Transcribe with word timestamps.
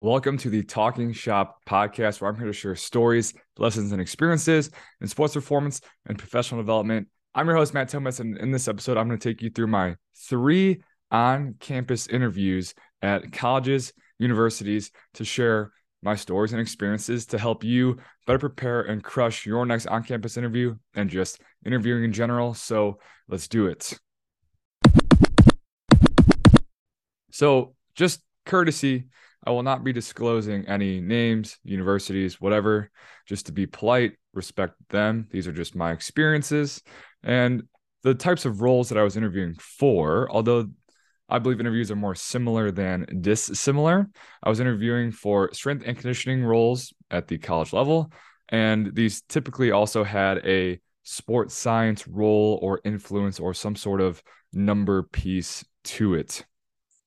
Welcome 0.00 0.38
to 0.38 0.48
the 0.48 0.62
Talking 0.62 1.12
Shop 1.12 1.58
podcast, 1.68 2.20
where 2.20 2.30
I'm 2.30 2.36
here 2.36 2.46
to 2.46 2.52
share 2.52 2.76
stories, 2.76 3.34
lessons, 3.56 3.90
and 3.90 4.00
experiences 4.00 4.70
in 5.00 5.08
sports 5.08 5.34
performance 5.34 5.80
and 6.06 6.16
professional 6.16 6.60
development. 6.60 7.08
I'm 7.34 7.48
your 7.48 7.56
host, 7.56 7.74
Matt 7.74 7.88
Thomas, 7.88 8.20
and 8.20 8.38
in 8.38 8.52
this 8.52 8.68
episode, 8.68 8.96
I'm 8.96 9.08
going 9.08 9.18
to 9.18 9.28
take 9.28 9.42
you 9.42 9.50
through 9.50 9.66
my 9.66 9.96
three 10.16 10.82
on 11.10 11.56
campus 11.58 12.06
interviews 12.06 12.74
at 13.02 13.32
colleges, 13.32 13.92
universities 14.20 14.92
to 15.14 15.24
share 15.24 15.72
my 16.00 16.14
stories 16.14 16.52
and 16.52 16.60
experiences 16.60 17.26
to 17.26 17.38
help 17.38 17.64
you 17.64 17.96
better 18.24 18.38
prepare 18.38 18.82
and 18.82 19.02
crush 19.02 19.46
your 19.46 19.66
next 19.66 19.88
on 19.88 20.04
campus 20.04 20.36
interview 20.36 20.76
and 20.94 21.10
just 21.10 21.40
interviewing 21.66 22.04
in 22.04 22.12
general. 22.12 22.54
So 22.54 23.00
let's 23.26 23.48
do 23.48 23.66
it. 23.66 23.98
So, 27.32 27.74
just 27.96 28.20
courtesy, 28.46 29.08
I 29.44 29.50
will 29.50 29.62
not 29.62 29.84
be 29.84 29.92
disclosing 29.92 30.66
any 30.66 31.00
names, 31.00 31.58
universities, 31.64 32.40
whatever, 32.40 32.90
just 33.26 33.46
to 33.46 33.52
be 33.52 33.66
polite, 33.66 34.12
respect 34.34 34.74
them. 34.88 35.28
These 35.30 35.46
are 35.46 35.52
just 35.52 35.74
my 35.74 35.92
experiences 35.92 36.82
and 37.22 37.62
the 38.02 38.14
types 38.14 38.44
of 38.44 38.60
roles 38.60 38.88
that 38.88 38.98
I 38.98 39.02
was 39.02 39.16
interviewing 39.16 39.54
for. 39.54 40.30
Although 40.30 40.68
I 41.28 41.38
believe 41.38 41.60
interviews 41.60 41.90
are 41.90 41.96
more 41.96 42.14
similar 42.14 42.70
than 42.70 43.06
dissimilar, 43.20 44.08
I 44.42 44.48
was 44.48 44.60
interviewing 44.60 45.12
for 45.12 45.52
strength 45.52 45.84
and 45.86 45.96
conditioning 45.96 46.44
roles 46.44 46.92
at 47.10 47.28
the 47.28 47.38
college 47.38 47.72
level. 47.72 48.12
And 48.48 48.94
these 48.94 49.22
typically 49.22 49.72
also 49.72 50.04
had 50.04 50.38
a 50.46 50.80
sports 51.02 51.54
science 51.54 52.06
role 52.06 52.58
or 52.62 52.80
influence 52.84 53.40
or 53.40 53.54
some 53.54 53.76
sort 53.76 54.00
of 54.00 54.22
number 54.52 55.02
piece 55.02 55.64
to 55.84 56.14
it. 56.14 56.44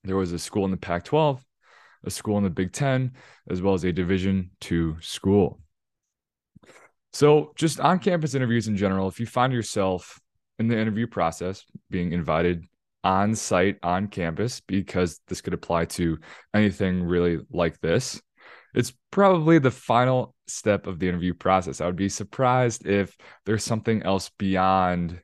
There 0.04 0.16
was 0.16 0.32
a 0.34 0.40
school 0.40 0.66
in 0.66 0.72
the 0.72 0.78
Pac 0.78 1.06
12 1.06 1.44
a 2.04 2.12
school 2.12 2.38
in 2.38 2.44
the 2.44 2.50
Big 2.50 2.72
Ten, 2.72 3.14
as 3.50 3.62
well 3.62 3.74
as 3.74 3.84
a 3.84 3.92
Division 3.92 4.52
two 4.60 4.98
school. 5.02 5.60
So, 7.14 7.52
just 7.56 7.80
on 7.80 8.00
campus 8.00 8.36
interviews 8.36 8.68
in 8.68 8.78
general, 8.78 9.08
if 9.08 9.20
you 9.20 9.26
find 9.26 9.52
yourself 9.52 10.20
in 10.60 10.68
the 10.68 10.80
interview 10.80 11.08
process 11.08 11.66
being 11.90 12.14
invited 12.14 12.66
on 13.04 13.36
site 13.36 13.78
on 13.84 14.08
campus, 14.08 14.62
because 14.62 15.20
this 15.28 15.42
could 15.42 15.54
apply 15.54 15.86
to 15.86 16.20
anything 16.54 17.04
really 17.04 17.40
like 17.52 17.80
this, 17.82 18.22
it's 18.74 18.94
probably 19.12 19.60
the 19.60 19.72
final 19.72 20.34
step 20.48 20.88
of 20.88 21.00
the 21.00 21.10
interview 21.10 21.34
process. 21.34 21.82
I 21.82 21.86
would 21.86 21.96
be 21.98 22.10
surprised 22.10 22.88
if 22.88 23.18
there's 23.46 23.66
something 23.66 24.04
else 24.04 24.30
beyond 24.38 25.22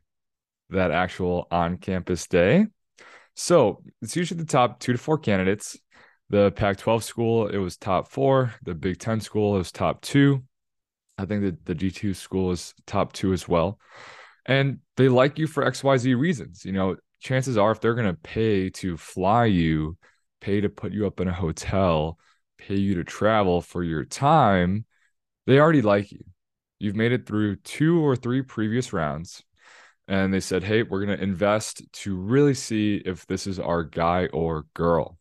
that 0.71 0.91
actual 0.91 1.47
on 1.51 1.77
campus 1.77 2.27
day. 2.27 2.65
So, 3.35 3.81
it's 4.01 4.17
usually 4.17 4.41
the 4.41 4.47
top 4.47 4.81
two 4.81 4.91
to 4.91 4.97
four 4.99 5.17
candidates 5.17 5.77
the 6.29 6.51
Pac 6.51 6.77
12 6.77 7.03
school, 7.03 7.47
it 7.47 7.57
was 7.57 7.77
top 7.77 8.09
four. 8.09 8.53
The 8.63 8.75
Big 8.75 8.99
Ten 8.99 9.21
school, 9.21 9.53
was 9.53 9.71
top 9.71 10.01
two. 10.01 10.43
I 11.17 11.25
think 11.25 11.41
that 11.43 11.65
the 11.65 11.73
D2 11.73 12.15
school 12.15 12.51
is 12.51 12.73
top 12.85 13.13
two 13.13 13.33
as 13.33 13.47
well. 13.47 13.79
And 14.45 14.79
they 14.97 15.09
like 15.09 15.39
you 15.39 15.47
for 15.47 15.63
XYZ 15.63 16.17
reasons. 16.17 16.63
You 16.63 16.73
know, 16.73 16.97
chances 17.19 17.57
are 17.57 17.71
if 17.71 17.81
they're 17.81 17.95
going 17.95 18.13
to 18.13 18.21
pay 18.21 18.69
to 18.71 18.97
fly 18.97 19.45
you, 19.45 19.97
pay 20.41 20.61
to 20.61 20.69
put 20.69 20.91
you 20.91 21.07
up 21.07 21.19
in 21.19 21.27
a 21.27 21.33
hotel, 21.33 22.19
pay 22.57 22.75
you 22.75 22.95
to 22.95 23.03
travel 23.03 23.61
for 23.61 23.83
your 23.83 24.05
time, 24.05 24.85
they 25.47 25.59
already 25.59 25.81
like 25.81 26.11
you. 26.11 26.23
You've 26.79 26.95
made 26.95 27.11
it 27.11 27.25
through 27.25 27.55
two 27.57 28.05
or 28.05 28.15
three 28.15 28.41
previous 28.41 28.93
rounds. 28.93 29.43
And 30.07 30.33
they 30.33 30.39
said, 30.39 30.63
hey, 30.63 30.83
we're 30.83 31.05
going 31.05 31.17
to 31.17 31.23
invest 31.23 31.81
to 31.91 32.15
really 32.15 32.53
see 32.53 33.01
if 33.03 33.25
this 33.25 33.47
is 33.47 33.59
our 33.59 33.83
guy 33.83 34.27
or 34.27 34.65
girl. 34.73 35.17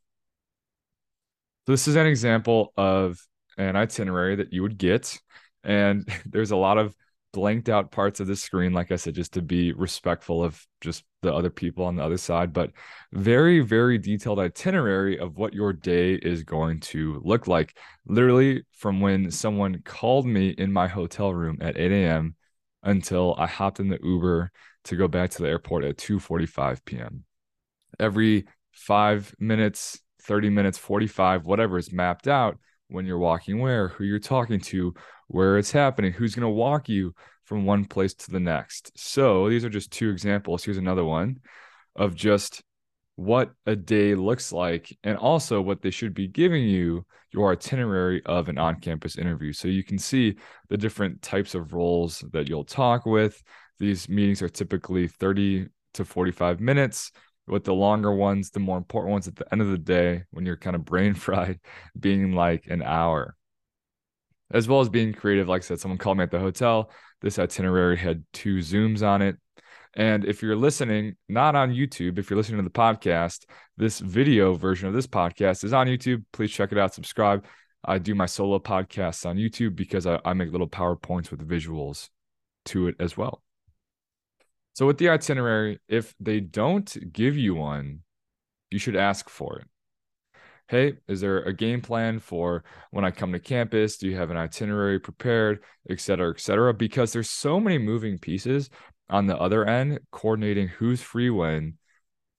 So 1.67 1.73
this 1.73 1.89
is 1.89 1.97
an 1.97 2.07
example 2.07 2.73
of 2.77 3.19
an 3.59 3.75
itinerary 3.75 4.37
that 4.37 4.53
you 4.53 4.63
would 4.63 4.79
get. 4.79 5.19
And 5.65 6.09
there's 6.27 6.53
a 6.53 6.57
lot 6.57 6.79
of 6.79 6.95
blanked 7.33 7.69
out 7.69 7.91
parts 7.91 8.21
of 8.21 8.29
the 8.29 8.37
screen, 8.37 8.73
like 8.73 8.93
I 8.93 8.97
said, 8.97 9.15
just 9.15 9.35
to 9.35 9.43
be 9.43 9.73
respectful 9.73 10.45
of 10.45 10.65
just 10.81 11.05
the 11.23 11.35
other 11.35 11.51
people 11.51 11.85
on 11.85 11.97
the 11.97 12.05
other 12.05 12.17
side, 12.17 12.53
but 12.53 12.71
very, 13.13 13.61
very 13.61 13.99
detailed 13.99 14.39
itinerary 14.39 15.19
of 15.19 15.37
what 15.37 15.53
your 15.53 15.73
day 15.73 16.15
is 16.15 16.45
going 16.45 16.81
to 16.81 17.21
look 17.25 17.47
like. 17.47 17.77
Literally 18.07 18.65
from 18.73 19.01
when 19.01 19.31
someone 19.31 19.83
called 19.85 20.25
me 20.25 20.51
in 20.51 20.73
my 20.73 20.87
hotel 20.87 21.35
room 21.35 21.59
at 21.61 21.77
8 21.77 21.93
a.m. 21.93 22.37
until 22.85 23.35
I 23.37 23.47
hopped 23.47 23.81
in 23.81 23.89
the 23.89 23.99
Uber 24.03 24.51
to 24.85 24.97
go 24.97 25.09
back 25.09 25.31
to 25.31 25.43
the 25.43 25.49
airport 25.49 25.85
at 25.85 25.99
2:45 25.99 26.85
p.m. 26.85 27.25
Every 27.99 28.47
five 28.73 29.35
minutes, 29.39 30.01
30 30.27 30.51
minutes, 30.51 30.79
45, 30.79 31.47
whatever 31.47 31.79
is 31.79 31.93
mapped 31.93 32.29
out 32.29 32.59
when 32.89 33.07
you're 33.07 33.19
walking 33.19 33.59
where, 33.59 33.89
who 33.89 34.05
you're 34.05 34.19
talking 34.19 34.61
to, 34.61 34.95
where 35.29 35.59
it's 35.59 35.73
happening, 35.73 36.13
who's 36.13 36.35
going 36.35 36.43
to 36.43 36.49
walk 36.49 36.89
you 36.89 37.15
from 37.45 37.65
one 37.65 37.85
place 37.85 38.15
to 38.15 38.31
the 38.31 38.41
next. 38.41 38.93
So 38.97 39.49
these 39.49 39.65
are 39.65 39.71
just 39.71 39.91
two 39.91 40.11
examples. 40.11 40.65
Here's 40.65 40.77
another 40.77 41.05
one 41.05 41.41
of 41.95 42.15
just 42.15 42.63
what 43.17 43.53
a 43.65 43.75
day 43.75 44.15
looks 44.15 44.53
like 44.53 44.97
and 45.03 45.17
also 45.17 45.61
what 45.61 45.81
they 45.81 45.91
should 45.91 46.13
be 46.13 46.29
giving 46.29 46.65
you 46.65 47.05
your 47.33 47.53
itinerary 47.53 48.23
of 48.27 48.49
an 48.49 48.59
on-campus 48.59 49.17
interview 49.17 49.53
so 49.53 49.69
you 49.69 49.83
can 49.83 49.99
see 49.99 50.37
the 50.69 50.77
different 50.77 51.21
types 51.23 51.55
of 51.55 51.73
roles 51.73 52.23
that 52.33 52.47
you'll 52.47 52.65
talk 52.65 53.07
with 53.07 53.43
these 53.79 54.07
meetings 54.09 54.43
are 54.43 54.51
typically 54.51 55.09
30 55.09 55.67
to 55.95 56.05
45 56.05 56.61
minutes 56.61 57.11
with 57.47 57.65
the 57.65 57.75
longer 57.75 58.13
ones, 58.13 58.51
the 58.51 58.61
more 58.61 58.77
important 58.77 59.13
ones 59.13 59.29
at 59.29 59.37
the 59.37 59.51
end 59.53 59.63
of 59.63 59.69
the 59.69 59.79
day, 59.79 60.25
when 60.31 60.45
you're 60.45 60.57
kind 60.57 60.77
of 60.77 60.85
brain 60.85 61.15
fried, 61.27 61.61
being 61.99 62.33
like 62.33 62.67
an 62.67 62.83
hour. 62.83 63.37
As 64.51 64.69
well 64.69 64.81
as 64.81 64.89
being 64.89 65.13
creative. 65.13 65.49
Like 65.49 65.63
I 65.63 65.65
said, 65.65 65.81
someone 65.81 65.99
called 65.99 66.19
me 66.19 66.23
at 66.23 66.31
the 66.31 66.39
hotel. 66.39 66.91
This 67.21 67.39
itinerary 67.39 67.97
had 67.97 68.25
two 68.33 68.59
Zooms 68.59 69.03
on 69.03 69.23
it. 69.23 69.37
And 69.95 70.25
if 70.25 70.43
you're 70.43 70.57
listening, 70.57 71.17
not 71.29 71.57
on 71.57 71.71
YouTube, 71.71 72.19
if 72.19 72.29
you're 72.29 72.37
listening 72.37 72.59
to 72.59 72.65
the 72.65 72.71
podcast, 72.71 73.47
this 73.77 73.99
video 73.99 74.55
version 74.55 74.89
of 74.89 74.95
this 74.95 75.07
podcast 75.07 75.65
is 75.65 75.73
on 75.73 75.87
YouTube. 75.87 76.23
Please 76.33 76.53
check 76.53 76.71
it 76.71 76.79
out, 76.79 76.95
subscribe. 76.95 77.45
I 77.83 77.99
do 77.99 78.15
my 78.15 78.27
solo 78.27 78.59
podcasts 78.59 79.25
on 79.25 79.37
YouTube 79.37 79.75
because 79.75 80.07
I, 80.07 80.21
I 80.25 80.35
make 80.35 80.53
little 80.53 80.69
PowerPoints 80.69 81.31
with 81.31 81.49
visuals 81.49 82.11
to 82.67 82.89
it 82.89 82.97
as 83.01 83.17
well. 83.17 83.43
So 84.77 84.85
with 84.85 84.99
the 84.99 85.09
itinerary, 85.09 85.79
if 85.89 86.15
they 86.21 86.39
don't 86.39 87.11
give 87.11 87.35
you 87.35 87.55
one, 87.55 88.01
you 88.71 88.79
should 88.79 88.95
ask 88.95 89.31
for 89.31 89.61
it. 89.61 89.69
Hey, 90.69 90.99
is 91.09 91.23
there 91.23 91.39
a 91.39 91.55
game 91.55 91.81
plan 91.81 92.19
for 92.19 92.63
when 92.91 93.03
I 93.03 93.11
come 93.11 93.33
to 93.33 93.39
campus? 93.39 93.97
Do 93.97 94.07
you 94.07 94.17
have 94.17 94.31
an 94.31 94.37
itinerary 94.37 95.01
prepared, 95.01 95.65
et 95.89 95.99
cetera, 95.99 96.29
et 96.29 96.41
cetera? 96.41 96.75
Because 96.75 97.11
there's 97.15 97.31
so 97.31 97.59
many 97.59 97.79
moving 97.79 98.19
pieces 98.19 98.69
on 99.09 99.25
the 99.25 99.39
other 99.39 99.65
end, 99.65 99.99
coordinating 100.13 100.69
who's 100.69 101.01
free 101.01 101.31
when. 101.31 101.79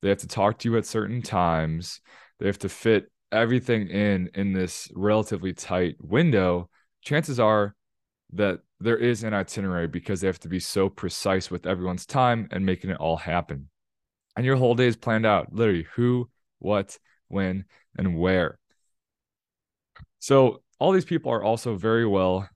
They 0.04 0.10
have 0.10 0.20
to 0.20 0.28
talk 0.28 0.60
to 0.60 0.70
you 0.70 0.78
at 0.78 0.86
certain 0.86 1.24
times. 1.24 2.02
They 2.40 2.46
have 2.46 2.60
to 2.60 2.70
fit 2.70 3.12
everything 3.32 3.88
in 3.88 4.30
in 4.36 4.54
this 4.54 4.92
relatively 4.94 5.54
tight 5.54 5.96
window. 6.00 6.70
Chances 7.02 7.40
are 7.40 7.74
that 8.34 8.60
there 8.80 8.98
is 8.98 9.24
an 9.24 9.34
itinerary 9.34 9.88
because 9.88 10.22
they 10.22 10.28
have 10.28 10.40
to 10.40 10.50
be 10.50 10.60
so 10.60 10.90
precise 10.90 11.50
with 11.50 11.66
everyone's 11.66 12.06
time 12.06 12.48
and 12.52 12.66
making 12.66 12.90
it 12.90 12.98
all 12.98 13.18
happen. 13.18 13.70
And 14.36 14.46
your 14.46 14.58
whole 14.58 14.76
day 14.76 14.88
is 14.88 14.96
planned 14.96 15.26
out 15.26 15.54
literally 15.54 15.88
who, 15.96 16.30
what, 16.60 16.98
when, 17.28 17.66
and 17.98 18.18
where. 18.18 18.60
So, 20.20 20.62
all 20.80 20.92
these 20.92 21.06
people 21.06 21.32
are 21.32 21.44
also 21.44 21.76
very 21.76 22.06
well 22.06 22.48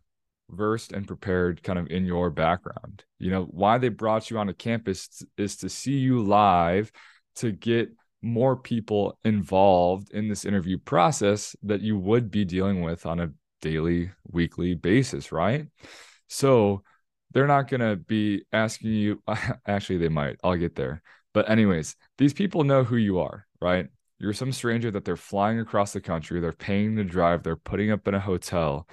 versed 0.52 0.92
and 0.92 1.08
prepared 1.08 1.64
kind 1.64 1.80
of 1.80 1.88
in 1.88 2.06
your 2.06 2.30
background. 2.30 3.04
You 3.18 3.32
know, 3.32 3.44
why 3.46 3.78
they 3.78 3.90
brought 3.90 4.30
you 4.30 4.38
onto 4.38 4.54
campus 4.54 5.24
is 5.38 5.56
to 5.58 5.70
see 5.70 5.98
you 5.98 6.22
live 6.22 6.92
to 7.38 7.52
get 7.52 7.90
more 8.22 8.56
people 8.56 9.18
involved 9.24 10.12
in 10.12 10.28
this 10.28 10.46
interview 10.46 10.78
process 10.78 11.56
that 11.64 11.82
you 11.82 11.98
would 11.98 12.30
be 12.30 12.46
dealing 12.46 12.82
with 12.82 13.06
on 13.06 13.20
a 13.20 13.32
daily, 13.62 14.12
weekly 14.30 14.74
basis, 14.74 15.32
right? 15.32 15.68
So 16.28 16.84
they're 17.34 17.48
not 17.48 17.70
going 17.70 17.82
to 17.82 17.96
be 17.96 18.44
asking 18.52 18.92
you. 18.92 19.24
Actually, 19.68 19.98
they 19.98 20.10
might. 20.10 20.38
I'll 20.44 20.56
get 20.56 20.76
there. 20.76 21.02
But, 21.34 21.50
anyways, 21.50 21.96
these 22.18 22.34
people 22.34 22.64
know 22.64 22.84
who 22.84 22.98
you 22.98 23.20
are, 23.20 23.48
right? 23.62 23.88
You're 24.20 24.34
some 24.34 24.52
stranger 24.52 24.92
that 24.92 25.06
they're 25.06 25.16
flying 25.16 25.60
across 25.60 25.94
the 25.94 26.02
country. 26.02 26.40
They're 26.40 26.52
paying 26.52 26.96
to 26.98 27.04
drive. 27.04 27.44
They're 27.44 27.56
putting 27.56 27.92
up 27.92 28.08
in 28.08 28.14
a 28.14 28.20
hotel. 28.20 28.88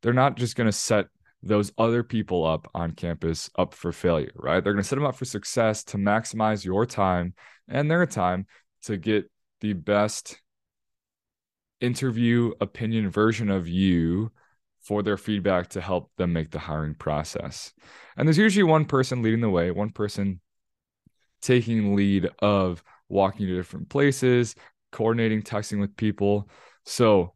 They're 0.00 0.12
not 0.12 0.36
just 0.36 0.56
going 0.56 0.66
to 0.66 0.72
set 0.72 1.06
those 1.42 1.72
other 1.76 2.02
people 2.02 2.46
up 2.46 2.68
on 2.74 2.92
campus 2.92 3.50
up 3.58 3.74
for 3.74 3.92
failure, 3.92 4.32
right? 4.36 4.62
They're 4.62 4.72
going 4.72 4.82
to 4.82 4.88
set 4.88 4.96
them 4.96 5.04
up 5.04 5.16
for 5.16 5.24
success 5.24 5.84
to 5.84 5.98
maximize 5.98 6.64
your 6.64 6.86
time 6.86 7.34
and 7.68 7.90
their 7.90 8.06
time 8.06 8.46
to 8.84 8.96
get 8.96 9.30
the 9.60 9.72
best 9.72 10.41
interview 11.82 12.52
opinion 12.60 13.10
version 13.10 13.50
of 13.50 13.68
you 13.68 14.32
for 14.80 15.02
their 15.02 15.16
feedback 15.16 15.68
to 15.68 15.80
help 15.80 16.10
them 16.16 16.32
make 16.32 16.50
the 16.50 16.58
hiring 16.58 16.94
process. 16.94 17.72
And 18.16 18.26
there's 18.26 18.38
usually 18.38 18.64
one 18.64 18.84
person 18.86 19.22
leading 19.22 19.40
the 19.40 19.50
way, 19.50 19.70
one 19.70 19.90
person 19.90 20.40
taking 21.40 21.94
lead 21.94 22.30
of 22.38 22.82
walking 23.08 23.46
to 23.46 23.54
different 23.54 23.88
places, 23.88 24.54
coordinating, 24.90 25.42
texting 25.42 25.80
with 25.80 25.96
people. 25.96 26.48
So 26.84 27.34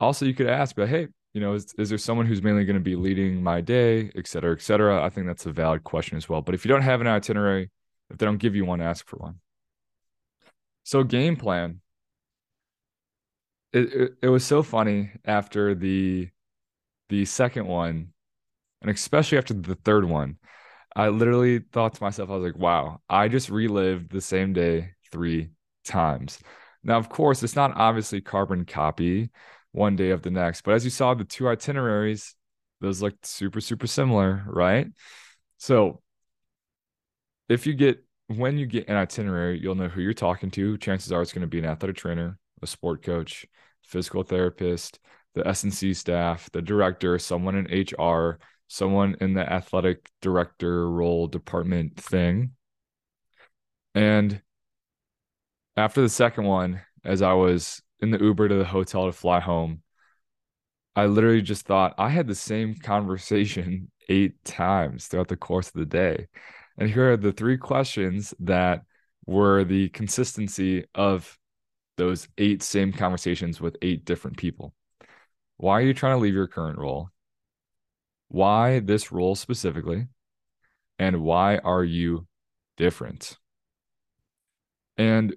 also 0.00 0.24
you 0.24 0.34
could 0.34 0.48
ask, 0.48 0.74
but 0.74 0.88
hey, 0.88 1.08
you 1.34 1.40
know, 1.40 1.54
is, 1.54 1.74
is 1.78 1.88
there 1.88 1.98
someone 1.98 2.26
who's 2.26 2.42
mainly 2.42 2.64
going 2.64 2.74
to 2.74 2.80
be 2.80 2.96
leading 2.96 3.42
my 3.42 3.60
day, 3.60 4.10
et 4.16 4.26
cetera, 4.26 4.52
et 4.52 4.62
cetera? 4.62 5.02
I 5.02 5.08
think 5.08 5.26
that's 5.26 5.46
a 5.46 5.52
valid 5.52 5.84
question 5.84 6.16
as 6.16 6.28
well. 6.28 6.42
But 6.42 6.54
if 6.54 6.64
you 6.64 6.68
don't 6.68 6.82
have 6.82 7.00
an 7.00 7.06
itinerary, 7.06 7.70
if 8.10 8.18
they 8.18 8.26
don't 8.26 8.38
give 8.38 8.56
you 8.56 8.64
one, 8.64 8.80
ask 8.80 9.06
for 9.06 9.18
one. 9.18 9.36
So 10.84 11.04
game 11.04 11.36
plan. 11.36 11.81
It, 13.72 14.16
it, 14.22 14.28
was 14.28 14.44
so 14.44 14.62
funny 14.62 15.12
after 15.24 15.74
the 15.74 16.28
the 17.08 17.24
second 17.24 17.66
one, 17.66 18.12
and 18.82 18.90
especially 18.90 19.38
after 19.38 19.54
the 19.54 19.76
third 19.76 20.04
one. 20.04 20.38
I 20.94 21.08
literally 21.08 21.60
thought 21.72 21.94
to 21.94 22.02
myself, 22.02 22.28
I 22.28 22.34
was 22.34 22.44
like, 22.44 22.58
wow, 22.60 23.00
I 23.08 23.28
just 23.28 23.48
relived 23.48 24.10
the 24.10 24.20
same 24.20 24.52
day 24.52 24.90
three 25.10 25.50
times. 25.84 26.38
Now, 26.84 26.98
of 26.98 27.08
course, 27.08 27.42
it's 27.42 27.56
not 27.56 27.76
obviously 27.76 28.20
carbon 28.20 28.66
copy 28.66 29.30
one 29.72 29.96
day 29.96 30.10
of 30.10 30.22
the 30.22 30.30
next. 30.30 30.62
But 30.62 30.74
as 30.74 30.84
you 30.84 30.90
saw, 30.90 31.14
the 31.14 31.24
two 31.24 31.48
itineraries, 31.48 32.34
those 32.80 33.00
looked 33.00 33.24
super, 33.24 33.60
super 33.60 33.86
similar, 33.86 34.44
right? 34.46 34.88
So 35.58 36.02
if 37.48 37.66
you 37.66 37.74
get 37.74 38.04
when 38.28 38.56
you 38.56 38.66
get 38.66 38.88
an 38.88 38.96
itinerary, 38.96 39.60
you'll 39.60 39.74
know 39.74 39.88
who 39.88 40.00
you're 40.00 40.14
talking 40.14 40.50
to. 40.52 40.78
Chances 40.78 41.12
are 41.12 41.22
it's 41.22 41.32
going 41.32 41.42
to 41.42 41.46
be 41.46 41.58
an 41.58 41.64
athletic 41.64 41.96
trainer, 41.96 42.38
a 42.62 42.66
sport 42.66 43.02
coach, 43.02 43.46
physical 43.82 44.22
therapist, 44.22 44.98
the 45.34 45.46
S&C 45.46 45.94
staff, 45.94 46.50
the 46.52 46.62
director, 46.62 47.18
someone 47.18 47.56
in 47.56 47.86
HR, 48.00 48.38
someone 48.68 49.16
in 49.20 49.34
the 49.34 49.50
athletic 49.52 50.10
director 50.20 50.90
role 50.90 51.26
department 51.26 51.96
thing. 51.96 52.52
And 53.94 54.40
after 55.76 56.00
the 56.00 56.08
second 56.08 56.44
one, 56.44 56.80
as 57.04 57.22
I 57.22 57.32
was 57.32 57.82
in 58.00 58.10
the 58.10 58.18
Uber 58.22 58.48
to 58.48 58.54
the 58.56 58.64
hotel 58.64 59.06
to 59.06 59.12
fly 59.12 59.40
home, 59.40 59.82
I 60.94 61.06
literally 61.06 61.42
just 61.42 61.66
thought 61.66 61.94
I 61.98 62.08
had 62.08 62.26
the 62.26 62.34
same 62.34 62.74
conversation 62.82 63.90
eight 64.08 64.44
times 64.44 65.06
throughout 65.06 65.28
the 65.28 65.36
course 65.36 65.68
of 65.68 65.74
the 65.74 65.86
day. 65.86 66.28
And 66.78 66.90
here 66.90 67.12
are 67.12 67.16
the 67.16 67.32
three 67.32 67.58
questions 67.58 68.34
that 68.40 68.82
were 69.26 69.64
the 69.64 69.88
consistency 69.90 70.84
of 70.94 71.38
those 71.96 72.28
eight 72.38 72.62
same 72.62 72.92
conversations 72.92 73.60
with 73.60 73.76
eight 73.82 74.04
different 74.04 74.36
people. 74.36 74.74
Why 75.56 75.78
are 75.78 75.82
you 75.82 75.94
trying 75.94 76.16
to 76.16 76.22
leave 76.22 76.34
your 76.34 76.48
current 76.48 76.78
role? 76.78 77.10
Why 78.28 78.80
this 78.80 79.12
role 79.12 79.34
specifically? 79.34 80.08
And 80.98 81.22
why 81.22 81.58
are 81.58 81.84
you 81.84 82.26
different? 82.76 83.38
And 84.96 85.34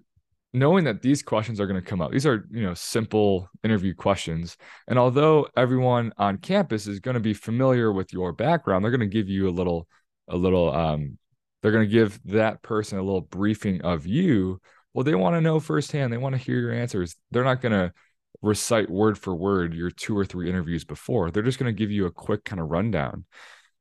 knowing 0.56 0.86
that 0.86 1.02
these 1.02 1.22
questions 1.22 1.60
are 1.60 1.68
going 1.68 1.80
to 1.80 1.88
come 1.88 2.02
up 2.02 2.12
these 2.12 2.26
are 2.26 2.48
you 2.50 2.64
know 2.64 2.74
simple 2.74 3.50
interview 3.64 3.94
questions 3.94 4.56
and 4.88 4.98
although 4.98 5.46
everyone 5.58 6.14
on 6.18 6.38
campus 6.38 6.88
is 6.88 7.02
going 7.02 7.14
to 7.14 7.20
be 7.20 7.34
familiar 7.34 7.92
with 7.92 8.14
your 8.14 8.32
background 8.32 8.82
they're 8.84 8.92
going 8.92 9.02
to 9.02 9.06
give 9.06 9.28
you 9.28 9.50
a 9.50 9.52
little 9.52 9.86
a 10.30 10.38
little 10.38 10.74
um 10.74 11.18
they're 11.62 11.74
going 11.74 11.84
to 11.86 11.92
give 11.92 12.22
that 12.24 12.62
person 12.62 12.98
a 12.98 13.04
little 13.04 13.22
briefing 13.22 13.82
of 13.82 14.08
you 14.08 14.62
well 14.96 15.04
they 15.04 15.14
want 15.14 15.36
to 15.36 15.42
know 15.42 15.60
firsthand 15.60 16.12
they 16.12 16.18
want 16.18 16.34
to 16.34 16.42
hear 16.42 16.60
your 16.60 16.74
answers 16.74 17.16
they're 17.30 17.44
not 17.44 17.62
going 17.62 17.72
to 17.72 17.94
recite 18.42 18.90
word 18.90 19.18
for 19.18 19.36
word 19.36 19.76
your 19.76 19.92
two 19.92 20.18
or 20.18 20.26
three 20.26 20.50
interviews 20.50 20.84
before 20.84 21.30
they're 21.30 21.44
just 21.44 21.60
going 21.60 21.72
to 21.72 21.78
give 21.78 21.92
you 21.92 22.08
a 22.08 22.12
quick 22.12 22.44
kind 22.44 22.60
of 22.60 22.70
rundown 22.70 23.26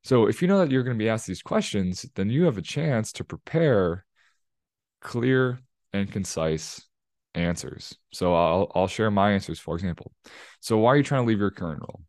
so 0.02 0.26
if 0.26 0.42
you 0.42 0.48
know 0.48 0.58
that 0.58 0.70
you're 0.70 0.82
going 0.82 0.96
to 0.96 1.02
be 1.02 1.08
asked 1.08 1.26
these 1.26 1.42
questions 1.42 2.04
then 2.14 2.28
you 2.28 2.44
have 2.44 2.58
a 2.58 2.62
chance 2.62 3.12
to 3.12 3.24
prepare 3.24 4.04
clear 5.00 5.58
and 5.92 6.10
concise 6.10 6.82
answers. 7.34 7.94
So 8.12 8.34
I'll 8.34 8.70
I'll 8.74 8.88
share 8.88 9.10
my 9.10 9.32
answers 9.32 9.58
for 9.58 9.74
example. 9.74 10.12
So 10.60 10.78
why 10.78 10.90
are 10.90 10.96
you 10.96 11.02
trying 11.02 11.22
to 11.22 11.28
leave 11.28 11.38
your 11.38 11.50
current 11.50 11.80
role? 11.80 12.02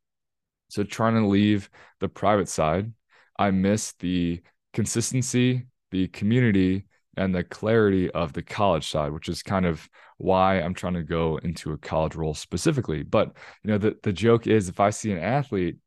So 0.69 0.83
trying 0.83 1.15
to 1.15 1.27
leave 1.27 1.69
the 1.99 2.09
private 2.09 2.49
side, 2.49 2.91
I 3.37 3.51
miss 3.51 3.93
the 3.93 4.41
consistency, 4.73 5.67
the 5.91 6.07
community 6.07 6.85
and 7.17 7.33
the 7.33 7.43
clarity 7.43 8.09
of 8.11 8.33
the 8.33 8.43
college 8.43 8.89
side, 8.89 9.11
which 9.11 9.29
is 9.29 9.43
kind 9.43 9.65
of 9.65 9.87
why 10.17 10.59
I'm 10.59 10.73
trying 10.73 10.93
to 10.95 11.03
go 11.03 11.37
into 11.37 11.73
a 11.73 11.77
college 11.77 12.15
role 12.15 12.33
specifically. 12.33 13.03
But 13.03 13.35
you 13.63 13.71
know, 13.71 13.77
the 13.77 13.97
the 14.03 14.13
joke 14.13 14.47
is 14.47 14.69
if 14.69 14.79
I 14.79 14.89
see 14.89 15.11
an 15.11 15.19
athlete 15.19 15.77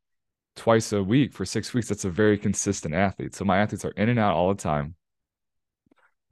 twice 0.57 0.93
a 0.93 1.03
week 1.03 1.33
for 1.33 1.45
6 1.45 1.75
weeks, 1.75 1.89
that's 1.89 2.05
a 2.05 2.11
very 2.11 2.39
consistent 2.39 2.95
athlete. 2.95 3.35
So 3.35 3.45
my 3.45 3.59
athletes 3.59 3.85
are 3.85 3.93
in 3.93 4.09
and 4.09 4.19
out 4.19 4.35
all 4.35 4.49
the 4.49 4.63
time 4.63 4.97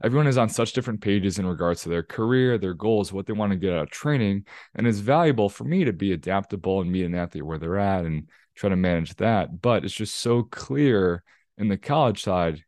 everyone 0.03 0.27
is 0.27 0.37
on 0.37 0.49
such 0.49 0.73
different 0.73 1.01
pages 1.01 1.39
in 1.39 1.45
regards 1.45 1.81
to 1.83 1.89
their 1.89 2.03
career, 2.03 2.57
their 2.57 2.73
goals, 2.73 3.11
what 3.11 3.25
they 3.25 3.33
want 3.33 3.51
to 3.51 3.57
get 3.57 3.73
out 3.73 3.83
of 3.83 3.89
training. 3.89 4.45
And 4.75 4.85
it's 4.85 4.99
valuable 4.99 5.49
for 5.49 5.63
me 5.63 5.85
to 5.85 5.93
be 5.93 6.13
adaptable 6.13 6.81
and 6.81 6.91
meet 6.91 7.05
an 7.05 7.15
athlete 7.15 7.45
where 7.45 7.57
they're 7.57 7.79
at 7.79 8.05
and 8.05 8.29
try 8.55 8.69
to 8.69 8.75
manage 8.75 9.15
that. 9.15 9.61
But 9.61 9.85
it's 9.85 9.93
just 9.93 10.15
so 10.15 10.43
clear 10.43 11.23
in 11.57 11.67
the 11.67 11.77
college 11.77 12.23
side 12.23 12.63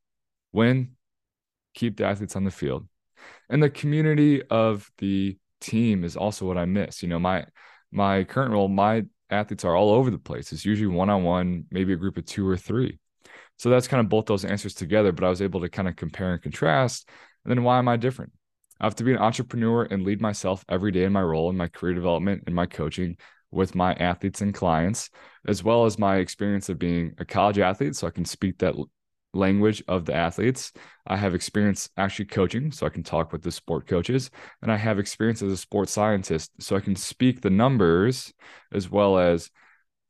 when 0.52 0.92
keep 1.80 1.98
the 1.98 2.06
athletes 2.06 2.36
on 2.36 2.44
the 2.44 2.52
field. 2.52 2.88
And 3.50 3.64
the 3.64 3.70
community 3.70 4.44
of 4.44 4.90
the 4.98 5.38
team 5.62 6.04
is 6.04 6.18
also 6.18 6.46
what 6.46 6.58
I 6.58 6.66
miss. 6.66 7.02
You 7.02 7.10
know, 7.10 7.20
my 7.20 7.46
my 7.92 8.24
current 8.24 8.52
role, 8.52 8.68
my 8.68 9.06
athletes 9.30 9.66
are 9.66 9.76
all 9.76 9.92
over 9.92 10.12
the 10.12 10.20
place. 10.20 10.52
It's 10.52 10.66
usually 10.66 10.88
one 10.88 11.10
on 11.10 11.24
one, 11.24 11.66
maybe 11.72 11.94
a 11.94 11.98
group 11.98 12.18
of 12.18 12.26
two 12.26 12.48
or 12.48 12.58
three. 12.58 13.00
So 13.58 13.70
that's 13.70 13.88
kind 13.88 14.02
of 14.02 14.10
both 14.10 14.26
those 14.26 14.46
answers 14.46 14.74
together, 14.74 15.12
but 15.12 15.26
I 15.26 15.30
was 15.30 15.42
able 15.42 15.62
to 15.62 15.70
kind 15.70 15.88
of 15.88 15.96
compare 15.96 16.34
and 16.34 16.42
contrast. 16.42 17.10
And 17.44 17.52
then 17.52 17.64
why 17.64 17.80
am 17.80 17.88
I 17.88 17.98
different? 17.98 18.32
I 18.80 18.86
have 18.86 18.96
to 18.96 19.04
be 19.04 19.12
an 19.12 19.18
entrepreneur 19.18 19.84
and 19.84 20.04
lead 20.04 20.22
myself 20.22 20.64
every 20.70 20.92
day 20.92 21.04
in 21.04 21.12
my 21.12 21.22
role 21.22 21.50
in 21.50 21.58
my 21.58 21.68
career 21.68 21.94
development 21.94 22.44
and 22.46 22.56
my 22.56 22.66
coaching 22.66 23.18
with 23.52 23.76
my 23.76 23.94
athletes 23.94 24.42
and 24.42 24.54
clients, 24.54 25.10
as 25.48 25.64
well 25.64 25.86
as 25.86 26.00
my 26.00 26.18
experience 26.18 26.70
of 26.70 26.80
being 26.80 27.14
a 27.18 27.26
college 27.26 27.60
athlete. 27.60 27.96
So 27.96 28.08
I 28.08 28.12
can 28.12 28.26
speak 28.26 28.60
that 28.60 28.76
language 29.34 29.84
of 29.88 30.06
the 30.06 30.14
athletes. 30.14 30.72
I 31.06 31.18
have 31.18 31.36
experience 31.36 31.90
actually 31.98 32.26
coaching, 32.26 32.72
so 32.72 32.86
I 32.86 32.90
can 32.90 33.04
talk 33.04 33.32
with 33.32 33.44
the 33.44 33.52
sport 33.52 33.88
coaches. 33.88 34.32
And 34.62 34.72
I 34.72 34.78
have 34.78 35.00
experience 35.00 35.42
as 35.42 35.52
a 35.52 35.58
sports 35.58 35.92
scientist, 35.92 36.52
so 36.60 36.76
I 36.76 36.82
can 36.82 36.96
speak 36.96 37.42
the 37.42 37.50
numbers 37.50 38.34
as 38.74 38.90
well 38.90 39.18
as 39.18 39.50